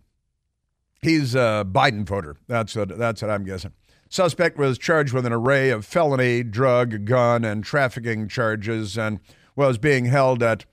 He's 1.01 1.33
a 1.33 1.65
Biden 1.69 2.05
voter. 2.05 2.35
That's 2.47 2.75
what, 2.75 2.97
that's 2.97 3.21
what 3.21 3.31
I'm 3.31 3.45
guessing. 3.45 3.71
Suspect 4.09 4.57
was 4.57 4.77
charged 4.77 5.13
with 5.13 5.25
an 5.25 5.33
array 5.33 5.69
of 5.69 5.85
felony, 5.85 6.43
drug, 6.43 7.05
gun, 7.05 7.45
and 7.45 7.63
trafficking 7.63 8.27
charges 8.27 8.97
and 8.97 9.19
was 9.55 9.77
being 9.77 10.05
held 10.05 10.43
at 10.43 10.65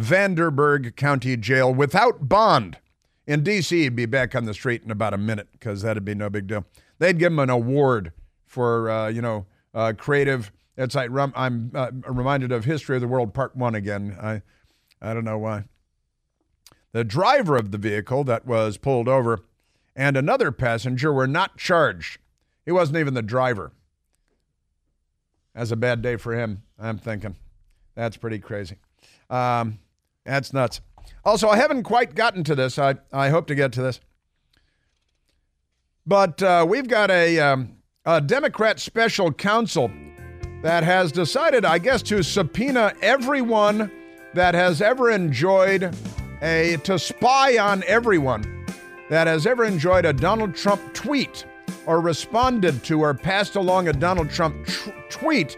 Vanderburgh 0.00 0.96
County 0.96 1.36
Jail 1.36 1.72
without 1.72 2.28
bond. 2.28 2.78
In 3.26 3.42
D.C., 3.42 3.82
he'd 3.82 3.94
be 3.94 4.06
back 4.06 4.34
on 4.34 4.44
the 4.44 4.54
street 4.54 4.82
in 4.82 4.90
about 4.90 5.14
a 5.14 5.18
minute 5.18 5.48
because 5.52 5.82
that'd 5.82 6.04
be 6.04 6.14
no 6.14 6.30
big 6.30 6.46
deal. 6.46 6.64
They'd 6.98 7.18
give 7.18 7.32
him 7.32 7.38
an 7.38 7.50
award 7.50 8.12
for, 8.46 8.90
uh, 8.90 9.08
you 9.08 9.22
know, 9.22 9.46
uh, 9.74 9.92
creative. 9.96 10.50
It's 10.76 10.94
like 10.94 11.10
I'm 11.34 11.70
uh, 11.74 11.90
reminded 12.08 12.50
of 12.50 12.64
History 12.64 12.96
of 12.96 13.02
the 13.02 13.08
World 13.08 13.34
Part 13.34 13.54
One 13.54 13.74
again. 13.74 14.16
I, 14.20 14.42
I 15.00 15.14
don't 15.14 15.24
know 15.24 15.38
why. 15.38 15.64
The 16.92 17.04
driver 17.04 17.56
of 17.56 17.70
the 17.70 17.78
vehicle 17.78 18.24
that 18.24 18.46
was 18.46 18.76
pulled 18.76 19.06
over 19.06 19.40
and 19.94 20.16
another 20.16 20.50
passenger 20.50 21.12
were 21.12 21.26
not 21.26 21.56
charged. 21.56 22.18
He 22.64 22.72
wasn't 22.72 22.98
even 22.98 23.14
the 23.14 23.22
driver. 23.22 23.72
That's 25.54 25.70
a 25.70 25.76
bad 25.76 26.00
day 26.02 26.16
for 26.16 26.32
him, 26.34 26.62
I'm 26.78 26.98
thinking. 26.98 27.36
That's 27.94 28.16
pretty 28.16 28.38
crazy. 28.38 28.76
Um, 29.28 29.78
that's 30.24 30.52
nuts. 30.52 30.80
Also, 31.24 31.48
I 31.48 31.56
haven't 31.56 31.82
quite 31.82 32.14
gotten 32.14 32.44
to 32.44 32.54
this. 32.54 32.78
I, 32.78 32.96
I 33.12 33.28
hope 33.28 33.46
to 33.48 33.54
get 33.54 33.72
to 33.72 33.82
this. 33.82 34.00
But 36.06 36.42
uh, 36.42 36.66
we've 36.68 36.88
got 36.88 37.10
a, 37.10 37.38
um, 37.38 37.76
a 38.04 38.20
Democrat 38.20 38.80
special 38.80 39.32
counsel 39.32 39.90
that 40.62 40.82
has 40.82 41.12
decided, 41.12 41.64
I 41.64 41.78
guess, 41.78 42.02
to 42.02 42.22
subpoena 42.22 42.94
everyone 43.02 43.90
that 44.34 44.54
has 44.54 44.80
ever 44.80 45.10
enjoyed 45.10 45.94
a, 46.42 46.78
to 46.84 46.98
spy 46.98 47.58
on 47.58 47.84
everyone 47.86 48.66
that 49.10 49.26
has 49.26 49.46
ever 49.46 49.64
enjoyed 49.64 50.04
a 50.04 50.12
Donald 50.12 50.54
Trump 50.54 50.94
tweet 50.94 51.44
or 51.86 52.00
responded 52.00 52.82
to 52.84 53.00
or 53.00 53.12
passed 53.14 53.56
along 53.56 53.88
a 53.88 53.92
Donald 53.92 54.30
Trump 54.30 54.66
tr- 54.66 54.90
tweet, 55.10 55.56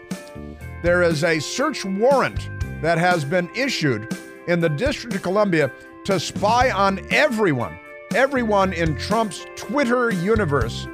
there 0.81 1.03
is 1.03 1.23
a 1.23 1.39
search 1.39 1.85
warrant 1.85 2.49
that 2.81 2.97
has 2.97 3.23
been 3.23 3.49
issued 3.55 4.11
in 4.47 4.59
the 4.59 4.69
District 4.69 5.15
of 5.15 5.21
Columbia 5.21 5.71
to 6.05 6.19
spy 6.19 6.71
on 6.71 7.05
everyone, 7.11 7.77
everyone 8.15 8.73
in 8.73 8.97
Trump's 8.97 9.45
Twitter 9.55 10.11
universe, 10.11 10.87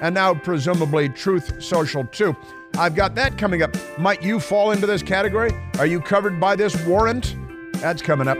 and 0.00 0.14
now 0.14 0.34
presumably 0.34 1.08
Truth 1.08 1.62
Social 1.62 2.04
too. 2.04 2.36
I've 2.78 2.94
got 2.94 3.14
that 3.14 3.38
coming 3.38 3.62
up. 3.62 3.74
Might 3.98 4.22
you 4.22 4.38
fall 4.38 4.72
into 4.72 4.86
this 4.86 5.02
category? 5.02 5.50
Are 5.78 5.86
you 5.86 6.00
covered 6.00 6.38
by 6.38 6.56
this 6.56 6.76
warrant? 6.84 7.36
That's 7.74 8.02
coming 8.02 8.28
up. 8.28 8.38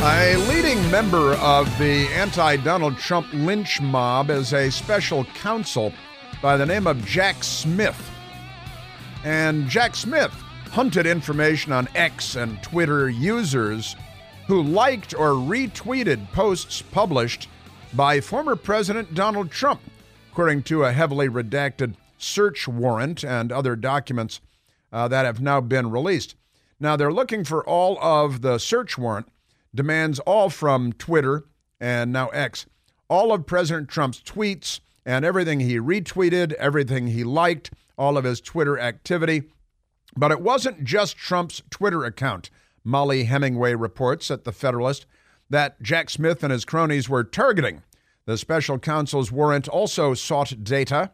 A 0.00 0.36
leading 0.48 0.90
member 0.90 1.34
of 1.34 1.66
the 1.78 2.06
anti 2.14 2.56
Donald 2.56 2.96
Trump 2.98 3.26
lynch 3.32 3.80
mob 3.80 4.30
is 4.30 4.54
a 4.54 4.70
special 4.70 5.24
counsel 5.24 5.92
by 6.40 6.56
the 6.56 6.64
name 6.64 6.86
of 6.86 7.04
Jack 7.04 7.42
Smith. 7.42 8.17
And 9.24 9.68
Jack 9.68 9.96
Smith 9.96 10.32
hunted 10.70 11.06
information 11.06 11.72
on 11.72 11.88
X 11.94 12.36
and 12.36 12.62
Twitter 12.62 13.08
users 13.08 13.96
who 14.46 14.62
liked 14.62 15.12
or 15.14 15.30
retweeted 15.30 16.30
posts 16.32 16.82
published 16.82 17.48
by 17.94 18.20
former 18.20 18.56
President 18.56 19.14
Donald 19.14 19.50
Trump, 19.50 19.80
according 20.30 20.62
to 20.64 20.84
a 20.84 20.92
heavily 20.92 21.28
redacted 21.28 21.94
search 22.16 22.68
warrant 22.68 23.24
and 23.24 23.50
other 23.50 23.76
documents 23.76 24.40
uh, 24.92 25.08
that 25.08 25.26
have 25.26 25.40
now 25.40 25.60
been 25.60 25.90
released. 25.90 26.34
Now, 26.80 26.96
they're 26.96 27.12
looking 27.12 27.44
for 27.44 27.66
all 27.66 27.98
of 28.00 28.40
the 28.40 28.58
search 28.58 28.96
warrant, 28.96 29.28
demands 29.74 30.18
all 30.20 30.48
from 30.48 30.92
Twitter 30.92 31.44
and 31.80 32.12
now 32.12 32.28
X, 32.28 32.66
all 33.08 33.32
of 33.32 33.46
President 33.46 33.88
Trump's 33.88 34.20
tweets 34.22 34.80
and 35.04 35.24
everything 35.24 35.60
he 35.60 35.78
retweeted, 35.78 36.52
everything 36.54 37.08
he 37.08 37.24
liked, 37.24 37.70
all 37.98 38.16
of 38.16 38.24
his 38.24 38.40
Twitter 38.40 38.78
activity. 38.78 39.42
But 40.16 40.30
it 40.30 40.40
wasn't 40.40 40.84
just 40.84 41.16
Trump's 41.16 41.62
Twitter 41.70 42.04
account. 42.04 42.50
Mollie 42.84 43.24
Hemingway 43.24 43.74
reports 43.74 44.30
at 44.30 44.44
The 44.44 44.52
Federalist 44.52 45.04
that 45.50 45.82
Jack 45.82 46.10
Smith 46.10 46.42
and 46.42 46.52
his 46.52 46.64
cronies 46.64 47.08
were 47.08 47.24
targeting. 47.24 47.82
The 48.26 48.38
special 48.38 48.78
counsel's 48.78 49.32
warrant 49.32 49.68
also 49.68 50.14
sought 50.14 50.62
data 50.62 51.10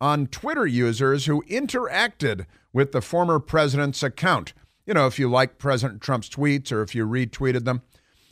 on 0.00 0.26
Twitter 0.26 0.66
users 0.66 1.26
who 1.26 1.42
interacted 1.44 2.46
with 2.72 2.92
the 2.92 3.00
former 3.00 3.38
president's 3.38 4.02
account. 4.02 4.52
You 4.84 4.94
know, 4.94 5.06
if 5.06 5.18
you 5.18 5.30
like 5.30 5.58
President 5.58 6.00
Trump's 6.00 6.28
tweets 6.28 6.70
or 6.70 6.82
if 6.82 6.94
you 6.94 7.06
retweeted 7.06 7.64
them. 7.64 7.82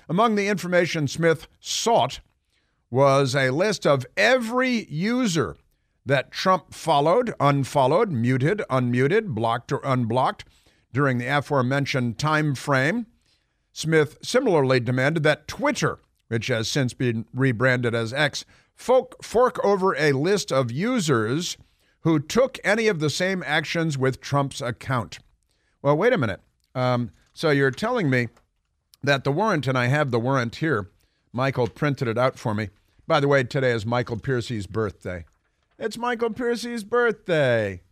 Among 0.09 0.35
the 0.35 0.49
information 0.49 1.09
Smith 1.09 1.49
sought 1.61 2.21
was 2.91 3.35
a 3.35 3.51
list 3.51 3.87
of 3.87 4.05
every 4.17 4.85
user 4.85 5.57
that 6.07 6.31
Trump 6.31 6.75
followed, 6.75 7.35
unfollowed, 7.41 8.11
muted, 8.11 8.63
unmuted, 8.71 9.29
blocked, 9.29 9.73
or 9.73 9.81
unblocked 9.85 10.45
during 10.93 11.19
the 11.19 11.27
aforementioned 11.27 12.19
time 12.19 12.55
frame. 12.55 13.07
Smith 13.73 14.19
similarly 14.23 14.81
demanded 14.81 15.23
that 15.23 15.49
Twitter, 15.49 15.99
which 16.29 16.47
has 16.49 16.69
since 16.69 16.95
been 16.95 17.25
rebranded 17.35 17.95
as 17.95 18.13
X, 18.13 18.45
fork 18.75 19.65
over 19.65 19.97
a 19.97 20.13
list 20.13 20.53
of 20.53 20.71
users 20.71 21.57
who 22.01 22.19
took 22.19 22.59
any 22.63 22.87
of 22.87 23.01
the 23.01 23.11
same 23.11 23.43
actions 23.47 23.97
with 23.97 24.21
Trump's 24.21 24.61
account. 24.61 25.19
Well, 25.81 25.97
wait 25.97 26.13
a 26.13 26.19
minute. 26.19 26.41
Um, 26.75 27.11
so 27.33 27.51
you're 27.51 27.71
telling 27.71 28.11
me 28.11 28.29
that 29.03 29.25
the 29.25 29.33
warrant, 29.33 29.67
and 29.67 29.77
I 29.77 29.87
have 29.87 30.11
the 30.11 30.21
warrant 30.21 30.57
here. 30.57 30.91
Michael 31.33 31.67
printed 31.67 32.09
it 32.09 32.19
out 32.19 32.39
for 32.39 32.55
me. 32.55 32.69
By 33.07 33.21
the 33.21 33.29
way, 33.29 33.43
today 33.43 33.73
is 33.73 33.85
Michael 33.85 34.19
Piercy's 34.19 34.67
birthday. 34.67 35.25
It's 35.77 35.99
Michael 35.99 36.31
Piercy's 36.31 36.85
birthday. 36.85 37.83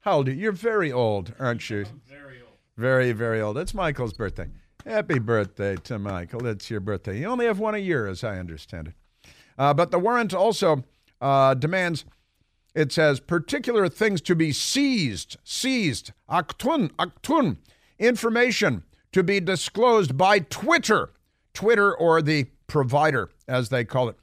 How 0.00 0.18
old 0.18 0.28
are 0.28 0.32
you? 0.32 0.36
You're 0.36 0.52
very 0.52 0.92
old, 0.92 1.32
aren't 1.38 1.70
you? 1.70 1.86
very 2.06 2.42
old. 2.42 2.52
Very, 2.76 3.12
very 3.12 3.40
old. 3.40 3.56
It's 3.56 3.72
Michael's 3.72 4.12
birthday. 4.12 4.48
Happy 4.84 5.18
birthday 5.18 5.76
to 5.76 5.98
Michael. 5.98 6.46
It's 6.46 6.68
your 6.68 6.80
birthday. 6.80 7.18
You 7.18 7.28
only 7.28 7.46
have 7.46 7.58
one 7.58 7.74
a 7.74 7.78
year, 7.78 8.06
as 8.06 8.22
I 8.22 8.38
understand 8.38 8.88
it. 8.88 8.94
Uh, 9.56 9.72
but 9.72 9.90
the 9.90 9.98
warrant 9.98 10.34
also 10.34 10.84
uh, 11.22 11.54
demands, 11.54 12.04
it 12.74 12.92
says, 12.92 13.20
particular 13.20 13.88
things 13.88 14.20
to 14.20 14.36
be 14.36 14.52
seized, 14.52 15.38
seized, 15.42 16.12
aktun, 16.28 16.90
aktun, 16.98 17.56
information 17.98 18.82
to 19.12 19.22
be 19.22 19.40
disclosed 19.40 20.18
by 20.18 20.40
Twitter, 20.40 21.10
Twitter 21.54 21.94
or 21.94 22.20
the 22.20 22.48
provider, 22.66 23.30
as 23.48 23.70
they 23.70 23.86
call 23.86 24.10
it 24.10 24.16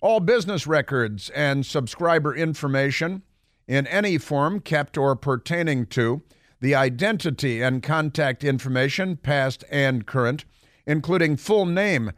all 0.00 0.20
business 0.20 0.66
records 0.66 1.30
and 1.30 1.64
subscriber 1.64 2.34
information 2.34 3.22
in 3.68 3.86
any 3.86 4.18
form 4.18 4.60
kept 4.60 4.96
or 4.96 5.14
pertaining 5.14 5.86
to 5.86 6.22
the 6.60 6.74
identity 6.74 7.62
and 7.62 7.82
contact 7.82 8.44
information, 8.44 9.16
past 9.16 9.64
and 9.70 10.06
current, 10.06 10.44
including 10.86 11.36
full 11.36 11.66
name, 11.66 12.12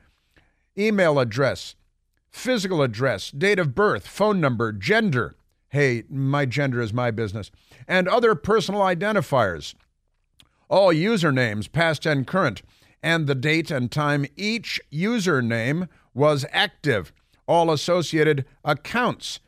email 0.78 1.18
address, 1.18 1.74
physical 2.30 2.82
address, 2.82 3.30
date 3.30 3.58
of 3.58 3.74
birth, 3.74 4.06
phone 4.06 4.40
number, 4.40 4.72
gender. 4.72 5.34
Hey, 5.68 6.04
my 6.08 6.46
gender 6.46 6.80
is 6.80 6.92
my 6.92 7.10
business. 7.10 7.50
And 7.86 8.08
other 8.08 8.34
personal 8.34 8.80
identifiers. 8.80 9.74
All 10.68 10.92
usernames, 10.92 11.70
past 11.70 12.06
and 12.06 12.26
current, 12.26 12.62
and 13.02 13.26
the 13.26 13.34
date 13.34 13.70
and 13.70 13.90
time 13.90 14.26
each 14.36 14.80
username 14.92 15.88
was 16.14 16.46
active 16.52 17.12
all 17.53 17.70
associated 17.70 18.46
accounts, 18.64 19.38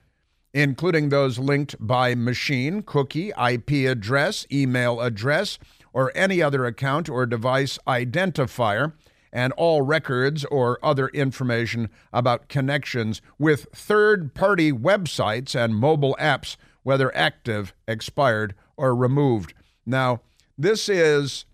including 0.52 1.08
those 1.08 1.38
linked 1.38 1.74
by 1.80 2.14
machine, 2.14 2.82
cookie, 2.82 3.30
IP 3.30 3.88
address, 3.88 4.46
email 4.52 5.00
address, 5.00 5.58
or 5.94 6.12
any 6.14 6.42
other 6.42 6.66
account 6.66 7.08
or 7.08 7.24
device 7.24 7.78
identifier, 7.86 8.92
and 9.32 9.54
all 9.54 9.80
records 9.80 10.44
or 10.44 10.78
other 10.82 11.08
information 11.08 11.88
about 12.12 12.48
connections 12.48 13.22
with 13.38 13.66
third 13.74 14.34
party 14.34 14.70
websites 14.70 15.54
and 15.54 15.74
mobile 15.74 16.14
apps, 16.20 16.56
whether 16.82 17.14
active, 17.16 17.72
expired, 17.88 18.54
or 18.76 18.94
removed. 18.94 19.54
Now, 19.86 20.20
this 20.58 20.90
is, 20.90 21.46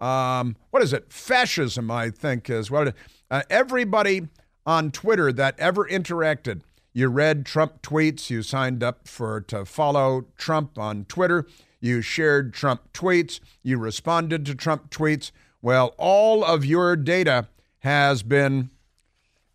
um, 0.00 0.56
what 0.70 0.82
is 0.82 0.92
it? 0.92 1.12
Fascism, 1.12 1.92
I 1.92 2.10
think, 2.10 2.50
is 2.50 2.72
what 2.72 2.92
uh, 3.30 3.42
everybody 3.48 4.26
on 4.66 4.90
Twitter 4.90 5.32
that 5.32 5.58
ever 5.58 5.86
interacted. 5.86 6.62
You 6.92 7.08
read 7.08 7.46
Trump 7.46 7.82
tweets, 7.82 8.30
you 8.30 8.42
signed 8.42 8.82
up 8.82 9.08
for 9.08 9.40
to 9.42 9.64
follow 9.64 10.26
Trump 10.36 10.78
on 10.78 11.06
Twitter, 11.06 11.46
you 11.80 12.02
shared 12.02 12.52
Trump 12.52 12.92
tweets, 12.92 13.40
you 13.62 13.78
responded 13.78 14.44
to 14.46 14.54
Trump 14.54 14.90
tweets. 14.90 15.30
Well, 15.62 15.94
all 15.96 16.44
of 16.44 16.64
your 16.64 16.96
data 16.96 17.48
has 17.80 18.22
been 18.22 18.70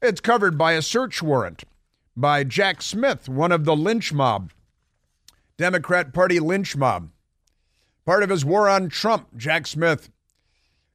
it's 0.01 0.21
covered 0.21 0.57
by 0.57 0.73
a 0.73 0.81
search 0.81 1.23
warrant 1.23 1.63
by 2.15 2.43
Jack 2.43 2.81
Smith, 2.81 3.27
one 3.27 3.51
of 3.51 3.65
the 3.65 3.75
lynch 3.75 4.13
mob, 4.13 4.51
Democrat 5.57 6.13
Party 6.13 6.39
lynch 6.39 6.75
mob. 6.75 7.09
Part 8.05 8.23
of 8.23 8.29
his 8.29 8.45
war 8.45 8.69
on 8.69 8.89
Trump, 8.89 9.35
Jack 9.35 9.67
Smith 9.67 10.09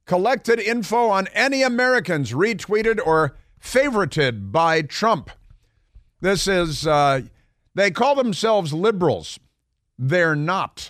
collected 0.05 0.59
info 0.59 1.09
on 1.09 1.27
any 1.27 1.63
Americans 1.63 2.31
retweeted 2.31 2.99
or 3.05 3.35
favorited 3.63 4.51
by 4.51 4.81
Trump. 4.81 5.29
This 6.21 6.47
is, 6.47 6.85
uh, 6.85 7.21
they 7.73 7.91
call 7.91 8.15
themselves 8.15 8.73
liberals. 8.73 9.39
They're 9.97 10.35
not. 10.35 10.89